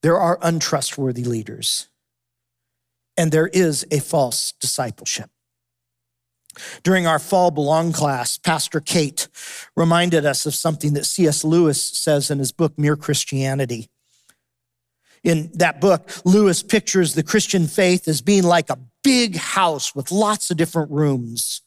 There 0.02 0.18
are 0.18 0.38
untrustworthy 0.42 1.24
leaders 1.24 1.89
and 3.16 3.32
there 3.32 3.48
is 3.48 3.86
a 3.90 4.00
false 4.00 4.54
discipleship. 4.60 5.30
During 6.82 7.06
our 7.06 7.18
fall 7.18 7.50
belong 7.50 7.92
class, 7.92 8.38
Pastor 8.38 8.80
Kate 8.80 9.28
reminded 9.76 10.26
us 10.26 10.46
of 10.46 10.54
something 10.54 10.94
that 10.94 11.06
C.S. 11.06 11.44
Lewis 11.44 11.82
says 11.82 12.30
in 12.30 12.38
his 12.38 12.52
book, 12.52 12.78
Mere 12.78 12.96
Christianity. 12.96 13.88
In 15.22 15.50
that 15.54 15.80
book, 15.80 16.10
Lewis 16.24 16.62
pictures 16.62 17.14
the 17.14 17.22
Christian 17.22 17.66
faith 17.66 18.08
as 18.08 18.22
being 18.22 18.42
like 18.42 18.70
a 18.70 18.78
big 19.04 19.36
house 19.36 19.94
with 19.94 20.10
lots 20.10 20.50
of 20.50 20.56
different 20.56 20.90
rooms. 20.90 21.62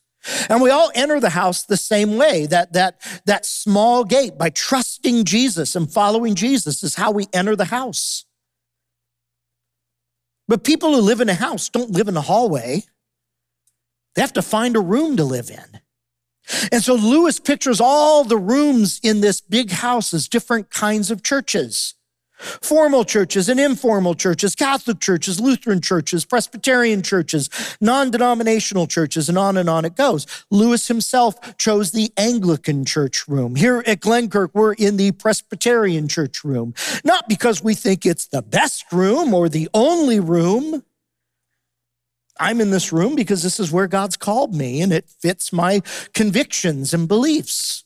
And 0.49 0.61
we 0.61 0.69
all 0.69 0.91
enter 0.95 1.19
the 1.19 1.29
house 1.29 1.63
the 1.63 1.77
same 1.77 2.17
way. 2.17 2.45
That, 2.45 2.73
that, 2.73 3.01
that 3.25 3.45
small 3.45 4.03
gate 4.03 4.37
by 4.37 4.49
trusting 4.49 5.25
Jesus 5.25 5.75
and 5.75 5.91
following 5.91 6.35
Jesus 6.35 6.81
is 6.83 6.95
how 6.95 7.11
we 7.11 7.27
enter 7.33 7.55
the 7.55 7.65
house. 7.65 8.25
But 10.47 10.63
people 10.63 10.93
who 10.93 11.01
live 11.01 11.21
in 11.21 11.29
a 11.29 11.33
house 11.33 11.69
don't 11.69 11.91
live 11.91 12.07
in 12.07 12.17
a 12.17 12.21
hallway. 12.21 12.83
They 14.15 14.21
have 14.21 14.33
to 14.33 14.41
find 14.41 14.75
a 14.75 14.81
room 14.81 15.17
to 15.17 15.23
live 15.23 15.49
in. 15.49 15.79
And 16.71 16.83
so 16.83 16.95
Lewis 16.95 17.39
pictures 17.39 17.79
all 17.79 18.23
the 18.23 18.37
rooms 18.37 18.99
in 19.01 19.21
this 19.21 19.39
big 19.39 19.71
house 19.71 20.13
as 20.13 20.27
different 20.27 20.69
kinds 20.69 21.09
of 21.09 21.23
churches 21.23 21.95
formal 22.61 23.03
churches 23.05 23.49
and 23.49 23.59
informal 23.59 24.15
churches, 24.15 24.55
Catholic 24.55 24.99
churches, 24.99 25.39
Lutheran 25.39 25.81
churches, 25.81 26.25
Presbyterian 26.25 27.01
churches, 27.01 27.49
non 27.81 28.11
denominational 28.11 28.87
churches, 28.87 29.29
and 29.29 29.37
on 29.37 29.57
and 29.57 29.69
on 29.69 29.85
it 29.85 29.95
goes. 29.95 30.25
Lewis 30.49 30.87
himself 30.87 31.57
chose 31.57 31.91
the 31.91 32.11
Anglican 32.17 32.85
church 32.85 33.27
room. 33.27 33.55
Here 33.55 33.83
at 33.85 33.99
Glenkirk, 33.99 34.51
we're 34.53 34.73
in 34.73 34.97
the 34.97 35.11
Presbyterian 35.11 36.07
church 36.07 36.43
room, 36.43 36.73
not 37.03 37.27
because 37.27 37.63
we 37.63 37.75
think 37.75 38.05
it's 38.05 38.27
the 38.27 38.41
best 38.41 38.91
room 38.91 39.33
or 39.33 39.49
the 39.49 39.69
only 39.73 40.19
room. 40.19 40.83
I'm 42.39 42.61
in 42.61 42.71
this 42.71 42.91
room 42.91 43.15
because 43.15 43.43
this 43.43 43.59
is 43.59 43.71
where 43.71 43.87
God's 43.87 44.17
called 44.17 44.55
me 44.55 44.81
and 44.81 44.91
it 44.91 45.09
fits 45.21 45.53
my 45.53 45.81
convictions 46.13 46.93
and 46.93 47.07
beliefs. 47.07 47.82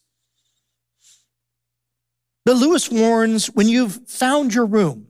But 2.47 2.55
Lewis 2.55 2.89
warns 2.89 3.47
when 3.47 3.67
you've 3.67 4.07
found 4.07 4.53
your 4.53 4.65
room, 4.65 5.07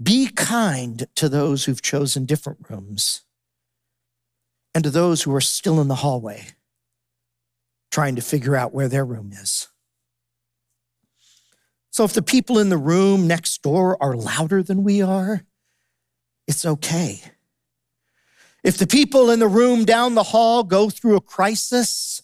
be 0.00 0.28
kind 0.28 1.08
to 1.16 1.28
those 1.28 1.64
who've 1.64 1.82
chosen 1.82 2.24
different 2.24 2.70
rooms 2.70 3.22
and 4.76 4.84
to 4.84 4.90
those 4.90 5.24
who 5.24 5.34
are 5.34 5.40
still 5.40 5.80
in 5.80 5.88
the 5.88 5.96
hallway 5.96 6.46
trying 7.90 8.14
to 8.14 8.22
figure 8.22 8.54
out 8.54 8.72
where 8.72 8.86
their 8.86 9.04
room 9.04 9.32
is. 9.32 9.66
So 11.90 12.04
if 12.04 12.12
the 12.12 12.22
people 12.22 12.60
in 12.60 12.68
the 12.68 12.78
room 12.78 13.26
next 13.26 13.60
door 13.62 14.00
are 14.00 14.14
louder 14.14 14.62
than 14.62 14.84
we 14.84 15.02
are, 15.02 15.42
it's 16.46 16.64
okay. 16.64 17.22
If 18.62 18.78
the 18.78 18.86
people 18.86 19.30
in 19.30 19.40
the 19.40 19.48
room 19.48 19.84
down 19.84 20.14
the 20.14 20.22
hall 20.22 20.62
go 20.62 20.90
through 20.90 21.16
a 21.16 21.20
crisis, 21.20 22.22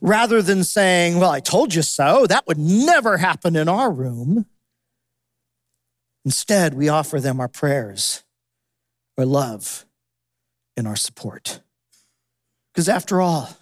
rather 0.00 0.42
than 0.42 0.64
saying, 0.64 1.18
Well, 1.18 1.30
I 1.30 1.40
told 1.40 1.74
you 1.74 1.82
so, 1.82 2.26
that 2.26 2.46
would 2.46 2.58
never 2.58 3.16
happen 3.18 3.56
in 3.56 3.68
our 3.68 3.90
room. 3.90 4.46
Instead, 6.24 6.74
we 6.74 6.88
offer 6.88 7.20
them 7.20 7.40
our 7.40 7.48
prayers, 7.48 8.24
our 9.16 9.24
love, 9.24 9.86
and 10.76 10.86
our 10.88 10.96
support. 10.96 11.60
Because 12.72 12.88
after 12.88 13.20
all, 13.20 13.56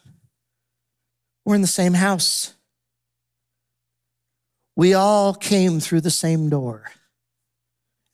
we're 1.44 1.54
in 1.54 1.60
the 1.60 1.66
same 1.66 1.94
house. 1.94 2.54
We 4.76 4.94
all 4.94 5.34
came 5.34 5.78
through 5.78 6.00
the 6.00 6.10
same 6.10 6.48
door, 6.48 6.90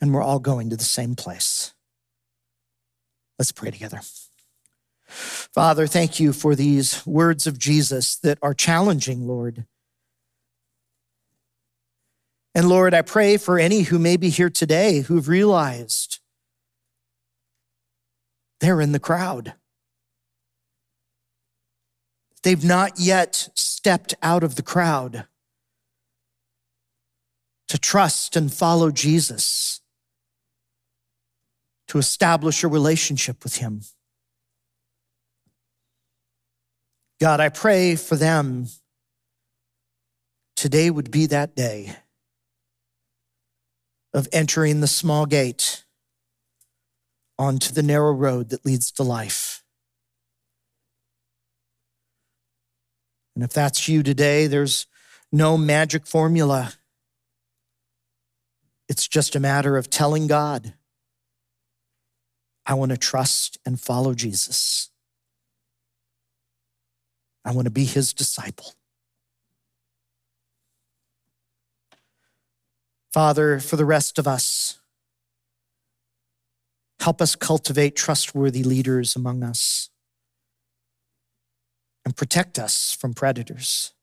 and 0.01 0.13
we're 0.13 0.23
all 0.23 0.41
going 0.41 0.71
to 0.71 0.77
the 0.77 0.85
same 0.85 1.15
place. 1.15 1.73
Let's 3.39 3.53
pray 3.53 3.71
together. 3.71 4.01
Father, 5.11 5.87
thank 5.87 6.21
you 6.21 6.33
for 6.33 6.55
these 6.55 7.07
words 7.07 7.47
of 7.47 7.59
Jesus 7.59 8.17
that 8.17 8.39
are 8.43 8.55
challenging, 8.55 9.27
Lord. 9.27 9.67
And 12.55 12.69
Lord, 12.69 12.95
I 12.95 13.03
pray 13.03 13.37
for 13.37 13.59
any 13.59 13.83
who 13.83 13.99
may 13.99 14.17
be 14.17 14.29
here 14.29 14.51
today 14.51 15.01
who've 15.01 15.29
realized 15.29 16.21
they're 18.61 18.81
in 18.81 18.93
the 18.93 18.99
crowd. 18.99 19.55
They've 22.43 22.65
not 22.65 22.99
yet 22.99 23.51
stepped 23.55 24.15
out 24.23 24.43
of 24.43 24.57
the 24.57 24.63
crowd 24.63 25.27
to 27.69 27.79
trust 27.79 28.35
and 28.35 28.53
follow 28.53 28.91
Jesus, 28.91 29.81
to 31.87 31.99
establish 31.99 32.65
a 32.65 32.69
relationship 32.69 33.45
with 33.45 33.59
Him. 33.59 33.83
God, 37.21 37.39
I 37.39 37.51
pray 37.51 37.97
for 37.97 38.17
them. 38.17 38.67
Today 40.57 40.91
would 40.91 41.11
be 41.11 41.27
that 41.27 41.55
day 41.55 41.95
of 44.15 44.27
entering 44.33 44.81
the 44.81 44.87
small 44.87 45.27
gate 45.27 45.85
onto 47.39 47.73
the 47.73 47.83
narrow 47.83 48.13
road 48.13 48.51
that 48.51 48.65
leads 48.65 48.91
to 48.93 49.03
life. 49.03 49.63
And 53.35 53.45
if 53.45 53.53
that's 53.53 53.87
you 53.89 54.03
today, 54.03 54.47
there's 54.47 54.87
no 55.31 55.57
magic 55.57 56.07
formula. 56.07 56.75
It's 58.89 59.07
just 59.07 59.37
a 59.37 59.41
matter 59.41 59.77
of 59.77 59.89
telling 59.89 60.27
God, 60.27 60.75
I 62.67 62.75
want 62.75 62.91
to 62.91 62.99
trust 62.99 63.59
and 63.65 63.81
follow 63.81 64.15
Jesus. 64.15 64.91
I 67.45 67.53
want 67.53 67.67
to 67.67 67.71
be 67.71 67.85
his 67.85 68.13
disciple. 68.13 68.75
Father, 73.13 73.59
for 73.59 73.77
the 73.77 73.85
rest 73.85 74.19
of 74.19 74.29
us, 74.29 74.79
help 77.01 77.21
us 77.21 77.35
cultivate 77.35 77.97
trustworthy 77.97 78.63
leaders 78.63 79.17
among 79.17 79.43
us 79.43 79.91
and 82.05 82.17
protect 82.17 82.59
us 82.59 82.97
from 82.99 83.15
predators. 83.15 83.95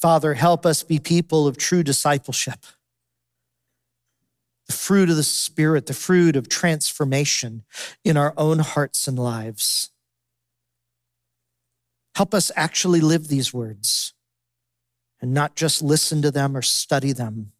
Father, 0.00 0.34
help 0.34 0.66
us 0.66 0.82
be 0.82 0.98
people 0.98 1.46
of 1.46 1.56
true 1.56 1.82
discipleship. 1.82 2.66
The 4.66 4.72
fruit 4.72 5.10
of 5.10 5.16
the 5.16 5.22
Spirit, 5.22 5.86
the 5.86 5.94
fruit 5.94 6.36
of 6.36 6.48
transformation 6.48 7.64
in 8.04 8.16
our 8.16 8.34
own 8.36 8.58
hearts 8.58 9.06
and 9.06 9.18
lives. 9.18 9.90
Help 12.14 12.34
us 12.34 12.50
actually 12.54 13.00
live 13.00 13.28
these 13.28 13.52
words 13.52 14.14
and 15.20 15.34
not 15.34 15.56
just 15.56 15.82
listen 15.82 16.22
to 16.22 16.30
them 16.30 16.56
or 16.56 16.62
study 16.62 17.12
them, 17.12 17.52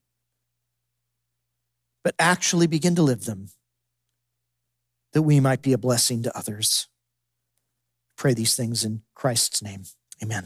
but 2.02 2.14
actually 2.18 2.66
begin 2.66 2.94
to 2.94 3.02
live 3.02 3.24
them 3.24 3.48
that 5.12 5.22
we 5.22 5.40
might 5.40 5.62
be 5.62 5.72
a 5.72 5.78
blessing 5.78 6.22
to 6.22 6.36
others. 6.36 6.88
Pray 8.16 8.34
these 8.34 8.54
things 8.54 8.84
in 8.84 9.02
Christ's 9.14 9.62
name. 9.62 9.84
Amen. 10.22 10.44